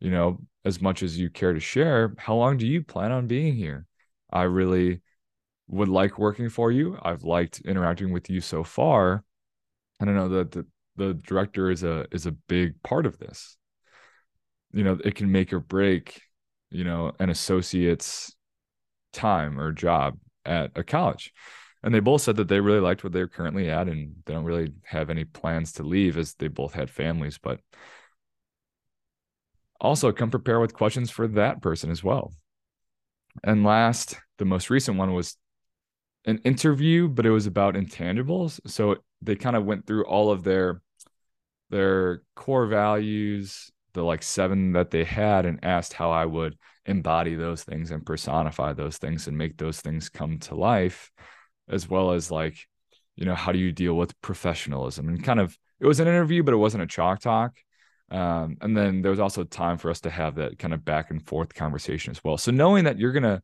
you 0.00 0.10
know, 0.10 0.40
as 0.64 0.80
much 0.80 1.02
as 1.02 1.18
you 1.18 1.30
care 1.30 1.52
to 1.52 1.60
share, 1.60 2.14
how 2.18 2.34
long 2.34 2.56
do 2.56 2.66
you 2.66 2.82
plan 2.82 3.12
on 3.12 3.26
being 3.26 3.54
here? 3.54 3.86
I 4.30 4.42
really 4.42 5.00
would 5.68 5.88
like 5.88 6.18
working 6.18 6.48
for 6.48 6.70
you. 6.70 6.98
I've 7.02 7.24
liked 7.24 7.60
interacting 7.60 8.12
with 8.12 8.30
you 8.30 8.40
so 8.40 8.64
far. 8.64 9.24
And 10.00 10.08
I 10.10 10.12
know 10.12 10.28
that 10.28 10.52
the, 10.52 10.66
the 10.96 11.14
director 11.14 11.70
is 11.70 11.82
a 11.82 12.06
is 12.10 12.26
a 12.26 12.32
big 12.32 12.82
part 12.82 13.06
of 13.06 13.18
this. 13.18 13.56
You 14.72 14.84
know, 14.84 14.98
it 15.04 15.14
can 15.14 15.32
make 15.32 15.52
or 15.52 15.60
break, 15.60 16.20
you 16.70 16.84
know, 16.84 17.12
an 17.18 17.30
associate's 17.30 18.34
time 19.12 19.58
or 19.58 19.72
job 19.72 20.18
at 20.44 20.72
a 20.76 20.84
college. 20.84 21.32
And 21.82 21.94
they 21.94 22.00
both 22.00 22.22
said 22.22 22.36
that 22.36 22.48
they 22.48 22.60
really 22.60 22.80
liked 22.80 23.04
what 23.04 23.12
they're 23.12 23.28
currently 23.28 23.70
at 23.70 23.88
and 23.88 24.14
they 24.26 24.34
don't 24.34 24.44
really 24.44 24.72
have 24.84 25.10
any 25.10 25.24
plans 25.24 25.72
to 25.74 25.84
leave 25.84 26.18
as 26.18 26.34
they 26.34 26.48
both 26.48 26.74
had 26.74 26.90
families. 26.90 27.38
But 27.38 27.60
also 29.80 30.12
come 30.12 30.30
prepare 30.30 30.60
with 30.60 30.74
questions 30.74 31.10
for 31.10 31.28
that 31.28 31.62
person 31.62 31.90
as 31.90 32.02
well. 32.02 32.32
And 33.44 33.64
last, 33.64 34.16
the 34.38 34.44
most 34.44 34.70
recent 34.70 34.96
one 34.96 35.14
was 35.14 35.36
an 36.24 36.38
interview, 36.44 37.08
but 37.08 37.26
it 37.26 37.30
was 37.30 37.46
about 37.46 37.74
intangibles. 37.74 38.60
So 38.66 38.96
they 39.22 39.36
kind 39.36 39.56
of 39.56 39.64
went 39.64 39.86
through 39.86 40.04
all 40.04 40.30
of 40.30 40.44
their 40.44 40.80
their 41.70 42.22
core 42.34 42.66
values, 42.66 43.70
the 43.92 44.02
like 44.02 44.22
seven 44.22 44.72
that 44.72 44.90
they 44.90 45.04
had, 45.04 45.44
and 45.44 45.62
asked 45.62 45.92
how 45.92 46.10
I 46.10 46.24
would 46.24 46.56
embody 46.86 47.34
those 47.34 47.62
things 47.62 47.90
and 47.90 48.04
personify 48.04 48.72
those 48.72 48.96
things 48.96 49.28
and 49.28 49.36
make 49.36 49.58
those 49.58 49.80
things 49.80 50.08
come 50.08 50.38
to 50.38 50.54
life 50.54 51.10
as 51.68 51.88
well 51.88 52.12
as 52.12 52.30
like 52.30 52.56
you 53.14 53.26
know 53.26 53.34
how 53.34 53.52
do 53.52 53.58
you 53.58 53.72
deal 53.72 53.94
with 53.94 54.18
professionalism 54.22 55.06
and 55.06 55.22
kind 55.22 55.38
of 55.38 55.56
it 55.80 55.86
was 55.86 56.00
an 56.00 56.08
interview 56.08 56.42
but 56.42 56.54
it 56.54 56.58
wasn't 56.58 56.82
a 56.82 56.86
chalk 56.86 57.20
talk 57.20 57.58
um, 58.10 58.56
and 58.60 58.76
then 58.76 59.02
there 59.02 59.10
was 59.10 59.20
also 59.20 59.44
time 59.44 59.78
for 59.78 59.90
us 59.90 60.00
to 60.00 60.10
have 60.10 60.36
that 60.36 60.58
kind 60.58 60.72
of 60.72 60.84
back 60.84 61.10
and 61.10 61.26
forth 61.26 61.54
conversation 61.54 62.10
as 62.10 62.22
well 62.24 62.36
so 62.36 62.50
knowing 62.50 62.84
that 62.84 62.98
you're 62.98 63.12
gonna 63.12 63.42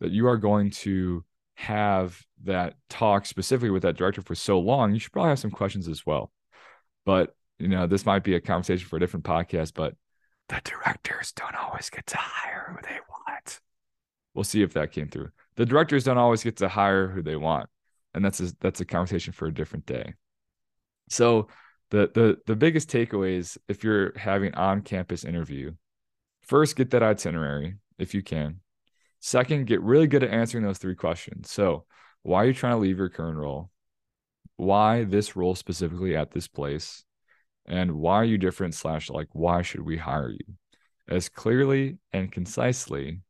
that 0.00 0.10
you 0.10 0.26
are 0.26 0.36
going 0.36 0.70
to 0.70 1.24
have 1.54 2.20
that 2.44 2.74
talk 2.88 3.26
specifically 3.26 3.70
with 3.70 3.82
that 3.82 3.96
director 3.96 4.22
for 4.22 4.34
so 4.34 4.58
long 4.58 4.92
you 4.92 4.98
should 4.98 5.12
probably 5.12 5.28
have 5.28 5.38
some 5.38 5.50
questions 5.50 5.88
as 5.88 6.04
well 6.04 6.32
but 7.04 7.34
you 7.58 7.68
know 7.68 7.86
this 7.86 8.06
might 8.06 8.24
be 8.24 8.34
a 8.34 8.40
conversation 8.40 8.88
for 8.88 8.96
a 8.96 9.00
different 9.00 9.24
podcast 9.24 9.72
but 9.74 9.94
the 10.48 10.60
directors 10.64 11.32
don't 11.32 11.54
always 11.54 11.88
get 11.88 12.06
to 12.06 12.16
hire 12.18 12.74
who 12.76 12.86
they 12.86 12.98
want. 13.08 13.60
We'll 14.34 14.44
see 14.44 14.62
if 14.62 14.74
that 14.74 14.92
came 14.92 15.08
through. 15.08 15.30
The 15.56 15.66
directors 15.66 16.04
don't 16.04 16.18
always 16.18 16.42
get 16.42 16.56
to 16.58 16.68
hire 16.68 17.08
who 17.08 17.22
they 17.22 17.36
want, 17.36 17.68
and 18.14 18.24
that's 18.24 18.40
a, 18.40 18.52
that's 18.60 18.80
a 18.80 18.84
conversation 18.84 19.32
for 19.32 19.46
a 19.46 19.54
different 19.54 19.86
day. 19.86 20.14
So 21.08 21.48
the 21.92 22.10
the 22.12 22.38
the 22.46 22.56
biggest 22.56 22.90
takeaways 22.90 23.56
if 23.68 23.84
you're 23.84 24.18
having 24.18 24.52
on 24.54 24.82
campus 24.82 25.24
interview, 25.24 25.72
first 26.42 26.74
get 26.74 26.90
that 26.90 27.04
itinerary 27.04 27.76
if 27.98 28.12
you 28.14 28.22
can. 28.22 28.58
Second, 29.20 29.68
get 29.68 29.80
really 29.82 30.08
good 30.08 30.24
at 30.24 30.30
answering 30.30 30.64
those 30.64 30.78
three 30.78 30.96
questions. 30.96 31.48
So, 31.48 31.84
why 32.22 32.42
are 32.42 32.46
you 32.46 32.54
trying 32.54 32.74
to 32.74 32.78
leave 32.78 32.98
your 32.98 33.08
current 33.08 33.38
role? 33.38 33.70
Why 34.56 35.04
this 35.04 35.36
role 35.36 35.54
specifically 35.54 36.16
at 36.16 36.32
this 36.32 36.48
place? 36.48 37.04
and 37.66 37.92
why 37.92 38.16
are 38.16 38.24
you 38.24 38.38
different 38.38 38.74
slash 38.74 39.10
like 39.10 39.28
why 39.32 39.62
should 39.62 39.80
we 39.80 39.96
hire 39.96 40.30
you 40.30 40.54
as 41.08 41.28
clearly 41.28 41.98
and 42.12 42.32
concisely 42.32 43.20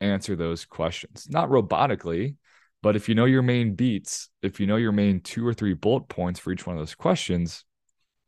answer 0.00 0.36
those 0.36 0.64
questions 0.64 1.26
not 1.28 1.48
robotically 1.48 2.36
but 2.82 2.96
if 2.96 3.08
you 3.08 3.14
know 3.14 3.24
your 3.24 3.42
main 3.42 3.74
beats 3.74 4.30
if 4.42 4.60
you 4.60 4.66
know 4.66 4.76
your 4.76 4.92
main 4.92 5.20
two 5.20 5.46
or 5.46 5.54
three 5.54 5.74
bullet 5.74 6.08
points 6.08 6.38
for 6.38 6.52
each 6.52 6.66
one 6.66 6.76
of 6.76 6.80
those 6.80 6.94
questions 6.94 7.64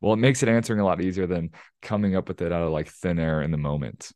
well 0.01 0.13
it 0.13 0.17
makes 0.17 0.43
it 0.43 0.49
answering 0.49 0.79
a 0.79 0.85
lot 0.85 1.01
easier 1.01 1.27
than 1.27 1.49
coming 1.81 2.15
up 2.15 2.27
with 2.27 2.41
it 2.41 2.51
out 2.51 2.63
of 2.63 2.71
like 2.71 2.87
thin 2.87 3.19
air 3.19 3.41
in 3.41 3.51
the 3.51 3.57
moment 3.57 4.11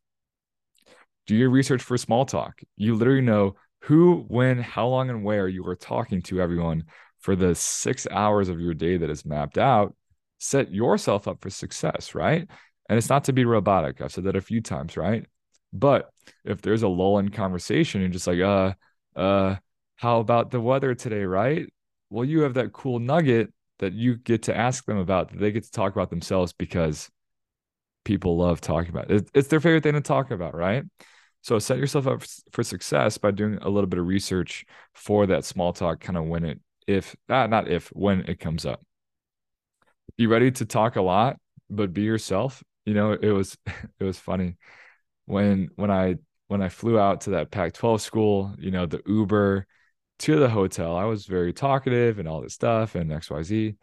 do 1.27 1.35
your 1.35 1.49
research 1.49 1.81
for 1.81 1.97
small 1.97 2.25
talk 2.25 2.59
you 2.75 2.95
literally 2.95 3.21
know 3.21 3.55
who 3.81 4.25
when 4.27 4.59
how 4.59 4.87
long 4.87 5.09
and 5.09 5.23
where 5.23 5.47
you 5.47 5.65
are 5.67 5.75
talking 5.75 6.21
to 6.21 6.41
everyone 6.41 6.83
for 7.19 7.35
the 7.35 7.55
six 7.55 8.07
hours 8.11 8.49
of 8.49 8.59
your 8.59 8.73
day 8.73 8.97
that 8.97 9.09
is 9.09 9.25
mapped 9.25 9.57
out 9.57 9.95
set 10.37 10.71
yourself 10.71 11.27
up 11.27 11.41
for 11.41 11.49
success, 11.49 12.13
right? 12.13 12.47
And 12.89 12.97
it's 12.97 13.09
not 13.09 13.25
to 13.25 13.33
be 13.33 13.45
robotic. 13.45 14.01
I've 14.01 14.11
said 14.11 14.25
that 14.25 14.35
a 14.35 14.41
few 14.41 14.61
times, 14.61 14.97
right? 14.97 15.25
But 15.73 16.09
if 16.43 16.61
there's 16.61 16.83
a 16.83 16.87
lull 16.87 17.19
in 17.19 17.29
conversation, 17.29 18.01
you're 18.01 18.09
just 18.09 18.27
like, 18.27 18.39
uh, 18.39 18.73
uh, 19.15 19.55
how 19.95 20.19
about 20.19 20.51
the 20.51 20.61
weather 20.61 20.93
today, 20.93 21.23
right? 21.23 21.67
well, 22.11 22.23
you 22.23 22.41
have 22.41 22.53
that 22.53 22.71
cool 22.71 22.99
nugget 22.99 23.51
that 23.79 23.93
you 23.93 24.15
get 24.15 24.43
to 24.43 24.55
ask 24.55 24.85
them 24.85 24.97
about 24.97 25.29
that 25.29 25.39
they 25.39 25.51
get 25.51 25.63
to 25.63 25.71
talk 25.71 25.93
about 25.93 26.09
themselves 26.09 26.53
because 26.53 27.09
people 28.03 28.37
love 28.37 28.61
talking 28.61 28.91
about 28.91 29.11
it. 29.11 29.29
It's 29.33 29.49
their 29.49 29.59
favorite 29.59 29.83
thing 29.83 29.93
to 29.93 30.01
talk 30.01 30.31
about, 30.31 30.55
right? 30.55 30.83
So 31.41 31.59
set 31.59 31.77
yourself 31.77 32.07
up 32.07 32.23
for 32.51 32.63
success 32.63 33.17
by 33.17 33.31
doing 33.31 33.59
a 33.61 33.69
little 33.69 33.87
bit 33.87 33.99
of 33.99 34.07
research 34.07 34.65
for 34.93 35.27
that 35.27 35.45
small 35.45 35.73
talk 35.73 35.99
kind 35.99 36.17
of 36.17 36.25
when 36.25 36.45
it 36.45 36.59
if 36.87 37.15
not 37.27 37.49
not 37.49 37.67
if 37.67 37.89
when 37.89 38.21
it 38.21 38.39
comes 38.39 38.65
up. 38.65 38.81
Be 40.17 40.27
ready 40.27 40.51
to 40.51 40.65
talk 40.65 40.95
a 40.95 41.01
lot, 41.01 41.37
but 41.69 41.93
be 41.93 42.03
yourself. 42.03 42.63
You 42.85 42.93
know, 42.93 43.11
it 43.13 43.31
was 43.31 43.57
it 43.99 44.03
was 44.03 44.17
funny 44.17 44.57
when 45.25 45.69
when 45.75 45.91
I 45.91 46.15
when 46.47 46.61
I 46.61 46.69
flew 46.69 46.99
out 46.99 47.21
to 47.21 47.31
that 47.31 47.51
Pac-12 47.51 48.01
school, 48.01 48.55
you 48.59 48.71
know, 48.71 48.85
the 48.85 49.01
Uber 49.05 49.65
to 50.19 50.39
the 50.39 50.49
hotel, 50.49 50.95
I 50.95 51.05
was 51.05 51.25
very 51.25 51.53
talkative 51.53 52.19
and 52.19 52.27
all 52.27 52.41
this 52.41 52.53
stuff 52.53 52.95
and 52.95 53.11
XYZ. 53.11 53.75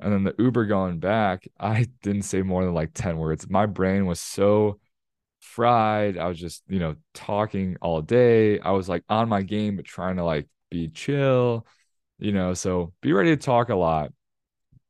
And 0.00 0.12
then 0.12 0.24
the 0.24 0.34
Uber 0.38 0.66
going 0.66 0.98
back, 0.98 1.46
I 1.58 1.86
didn't 2.02 2.22
say 2.22 2.42
more 2.42 2.64
than 2.64 2.74
like 2.74 2.90
10 2.94 3.18
words. 3.18 3.48
My 3.48 3.66
brain 3.66 4.06
was 4.06 4.20
so 4.20 4.80
fried. 5.40 6.18
I 6.18 6.26
was 6.28 6.38
just, 6.38 6.62
you 6.68 6.78
know, 6.78 6.96
talking 7.14 7.76
all 7.80 8.02
day. 8.02 8.58
I 8.58 8.72
was 8.72 8.88
like 8.88 9.04
on 9.08 9.28
my 9.28 9.42
game, 9.42 9.76
but 9.76 9.84
trying 9.84 10.16
to 10.16 10.24
like 10.24 10.48
be 10.70 10.88
chill, 10.88 11.66
you 12.18 12.32
know. 12.32 12.54
So 12.54 12.92
be 13.00 13.12
ready 13.12 13.30
to 13.30 13.36
talk 13.36 13.68
a 13.68 13.76
lot. 13.76 14.12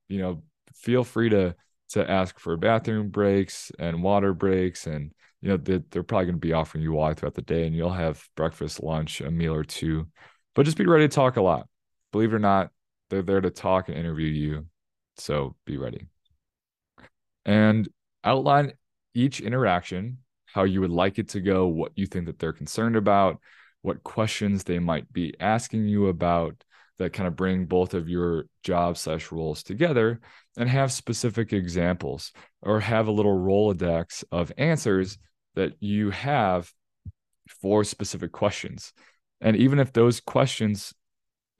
You 0.08 0.18
know, 0.18 0.42
feel 0.74 1.04
free 1.04 1.30
to 1.30 1.54
to 1.90 2.10
ask 2.10 2.38
for 2.38 2.56
bathroom 2.56 3.10
breaks 3.10 3.70
and 3.78 4.02
water 4.02 4.32
breaks 4.32 4.86
and 4.86 5.12
you 5.42 5.48
know 5.50 5.58
they, 5.58 5.80
they're 5.90 6.02
probably 6.02 6.24
going 6.24 6.36
to 6.36 6.40
be 6.40 6.54
offering 6.54 6.82
you 6.82 6.92
water 6.92 7.14
throughout 7.14 7.34
the 7.34 7.42
day 7.42 7.66
and 7.66 7.76
you'll 7.76 7.92
have 7.92 8.26
breakfast 8.34 8.82
lunch 8.82 9.20
a 9.20 9.30
meal 9.30 9.54
or 9.54 9.64
two 9.64 10.06
but 10.54 10.64
just 10.64 10.76
be 10.76 10.86
ready 10.86 11.08
to 11.08 11.14
talk 11.14 11.36
a 11.36 11.42
lot 11.42 11.68
believe 12.12 12.32
it 12.32 12.36
or 12.36 12.38
not 12.38 12.70
they're 13.10 13.22
there 13.22 13.40
to 13.40 13.50
talk 13.50 13.88
and 13.88 13.96
interview 13.96 14.26
you 14.26 14.66
so 15.16 15.54
be 15.66 15.76
ready. 15.76 16.06
And 17.44 17.88
outline 18.24 18.72
each 19.14 19.40
interaction, 19.40 20.18
how 20.46 20.64
you 20.64 20.80
would 20.80 20.90
like 20.90 21.18
it 21.18 21.30
to 21.30 21.40
go, 21.40 21.66
what 21.66 21.92
you 21.96 22.06
think 22.06 22.26
that 22.26 22.38
they're 22.38 22.52
concerned 22.52 22.96
about, 22.96 23.40
what 23.82 24.04
questions 24.04 24.64
they 24.64 24.78
might 24.78 25.12
be 25.12 25.34
asking 25.40 25.88
you 25.88 26.06
about 26.06 26.62
that 26.98 27.12
kind 27.12 27.26
of 27.26 27.34
bring 27.34 27.66
both 27.66 27.94
of 27.94 28.08
your 28.08 28.44
job 28.62 28.96
slash 28.96 29.32
roles 29.32 29.62
together 29.62 30.20
and 30.56 30.68
have 30.68 30.92
specific 30.92 31.52
examples 31.52 32.32
or 32.60 32.80
have 32.80 33.08
a 33.08 33.12
little 33.12 33.36
Rolodex 33.36 34.22
of 34.30 34.52
answers 34.56 35.18
that 35.54 35.72
you 35.80 36.10
have 36.10 36.72
for 37.60 37.82
specific 37.82 38.30
questions. 38.30 38.92
And 39.42 39.56
even 39.56 39.78
if 39.78 39.92
those 39.92 40.20
questions, 40.20 40.94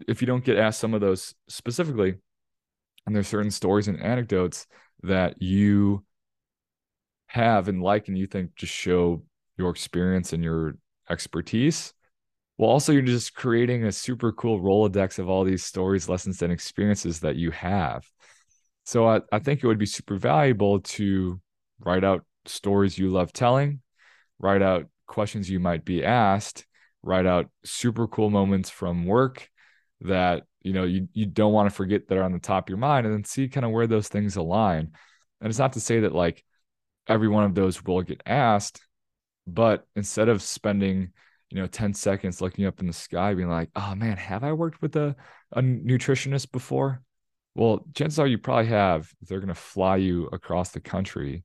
if 0.08 0.22
you 0.22 0.26
don't 0.26 0.44
get 0.44 0.56
asked 0.56 0.80
some 0.80 0.94
of 0.94 1.00
those 1.00 1.34
specifically, 1.48 2.14
and 3.06 3.14
there's 3.14 3.28
certain 3.28 3.50
stories 3.50 3.88
and 3.88 4.00
anecdotes 4.00 4.66
that 5.02 5.42
you 5.42 6.04
have 7.26 7.68
and 7.68 7.82
like 7.82 8.08
and 8.08 8.16
you 8.16 8.26
think 8.26 8.54
just 8.54 8.72
show 8.72 9.22
your 9.56 9.70
experience 9.70 10.32
and 10.32 10.44
your 10.44 10.76
expertise 11.08 11.94
well 12.58 12.68
also 12.68 12.92
you're 12.92 13.02
just 13.02 13.34
creating 13.34 13.84
a 13.84 13.92
super 13.92 14.32
cool 14.32 14.60
rolodex 14.60 15.18
of 15.18 15.28
all 15.28 15.42
these 15.42 15.64
stories 15.64 16.08
lessons 16.08 16.42
and 16.42 16.52
experiences 16.52 17.20
that 17.20 17.36
you 17.36 17.50
have. 17.50 18.04
So 18.84 19.08
I, 19.08 19.20
I 19.32 19.38
think 19.38 19.62
it 19.62 19.66
would 19.66 19.78
be 19.78 19.86
super 19.86 20.16
valuable 20.16 20.80
to 20.80 21.40
write 21.80 22.04
out 22.04 22.24
stories 22.44 22.98
you 22.98 23.10
love 23.10 23.32
telling 23.32 23.80
write 24.38 24.62
out 24.62 24.86
questions 25.06 25.48
you 25.48 25.58
might 25.58 25.84
be 25.84 26.04
asked 26.04 26.66
write 27.02 27.26
out 27.26 27.50
super 27.64 28.06
cool 28.06 28.30
moments 28.30 28.70
from 28.70 29.06
work 29.06 29.48
that 30.02 30.44
you 30.62 30.72
know 30.72 30.84
you, 30.84 31.08
you 31.12 31.26
don't 31.26 31.52
want 31.52 31.68
to 31.68 31.74
forget 31.74 32.08
that 32.08 32.18
are 32.18 32.22
on 32.22 32.32
the 32.32 32.38
top 32.38 32.66
of 32.66 32.68
your 32.68 32.78
mind 32.78 33.06
and 33.06 33.14
then 33.14 33.24
see 33.24 33.48
kind 33.48 33.66
of 33.66 33.72
where 33.72 33.86
those 33.86 34.08
things 34.08 34.36
align. 34.36 34.92
And 35.40 35.50
it's 35.50 35.58
not 35.58 35.72
to 35.74 35.80
say 35.80 36.00
that 36.00 36.14
like 36.14 36.44
every 37.08 37.28
one 37.28 37.44
of 37.44 37.54
those 37.54 37.84
will 37.84 38.02
get 38.02 38.22
asked 38.26 38.80
but 39.46 39.86
instead 39.96 40.28
of 40.28 40.42
spending 40.42 41.10
you 41.50 41.58
know 41.58 41.66
10 41.66 41.94
seconds 41.94 42.40
looking 42.40 42.64
up 42.64 42.80
in 42.80 42.86
the 42.86 42.92
sky 42.92 43.34
being 43.34 43.48
like 43.48 43.70
oh 43.76 43.94
man 43.94 44.16
have 44.16 44.44
i 44.44 44.52
worked 44.52 44.80
with 44.80 44.96
a, 44.96 45.14
a 45.52 45.62
nutritionist 45.62 46.52
before? 46.52 47.02
Well 47.54 47.84
chances 47.94 48.18
are 48.18 48.26
you 48.26 48.38
probably 48.38 48.66
have. 48.66 49.12
They're 49.22 49.40
going 49.40 49.48
to 49.48 49.54
fly 49.54 49.96
you 49.96 50.26
across 50.32 50.70
the 50.70 50.80
country. 50.80 51.44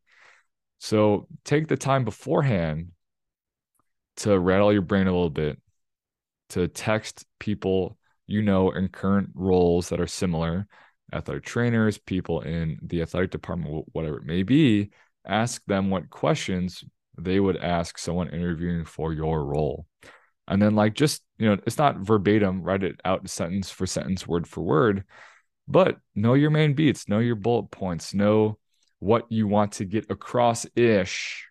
So 0.80 1.28
take 1.44 1.68
the 1.68 1.76
time 1.76 2.06
beforehand 2.06 2.90
to 4.18 4.38
rattle 4.38 4.74
your 4.74 4.82
brain 4.82 5.08
a 5.08 5.12
little 5.12 5.30
bit 5.30 5.60
to 6.50 6.68
text 6.68 7.26
people 7.40 7.98
you 8.26 8.42
know 8.42 8.72
in 8.72 8.88
current 8.88 9.30
roles 9.34 9.90
that 9.90 10.02
are 10.02 10.08
similar 10.08 10.68
athletic 11.14 11.44
trainers 11.44 11.98
people 11.98 12.42
in 12.42 12.80
the 12.82 13.02
athletic 13.02 13.32
department 13.32 13.86
whatever 13.94 14.18
it 14.18 14.26
may 14.26 14.44
be 14.44 14.90
ask 15.26 15.64
them 15.66 15.90
what 15.90 16.10
questions 16.10 16.84
they 17.18 17.40
would 17.40 17.58
ask 17.58 17.98
someone 17.98 18.30
interviewing 18.30 18.86
for 18.86 19.14
your 19.14 19.44
role. 19.44 19.86
And 20.48 20.62
then 20.62 20.76
like 20.76 20.94
just 20.94 21.24
you 21.38 21.50
know 21.50 21.58
it's 21.66 21.78
not 21.78 22.00
verbatim 22.00 22.62
write 22.62 22.84
it 22.84 23.00
out 23.04 23.30
sentence 23.30 23.70
for 23.70 23.86
sentence 23.86 24.26
word 24.26 24.48
for 24.48 24.62
word 24.62 25.04
but 25.68 25.98
know 26.16 26.36
your 26.36 26.50
main 26.50 26.74
beats 26.74 27.10
know 27.10 27.20
your 27.20 27.36
bullet 27.36 27.70
points 27.70 28.14
know 28.14 28.58
what 29.00 29.30
you 29.30 29.46
want 29.46 29.74
to 29.74 29.86
get 29.86 30.10
across 30.10 30.66
ish 30.76 31.48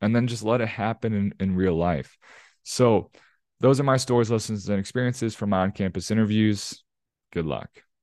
and 0.00 0.14
then 0.14 0.26
just 0.26 0.42
let 0.42 0.60
it 0.60 0.68
happen 0.68 1.12
in, 1.12 1.34
in 1.40 1.56
real 1.56 1.76
life 1.76 2.16
so 2.62 3.10
those 3.60 3.80
are 3.80 3.84
my 3.84 3.96
stories, 3.96 4.30
lessons, 4.30 4.68
and 4.68 4.78
experiences 4.78 5.34
from 5.34 5.50
my 5.50 5.60
on 5.60 5.72
campus 5.72 6.10
interviews. 6.10 6.82
Good 7.32 7.46
luck. 7.46 7.70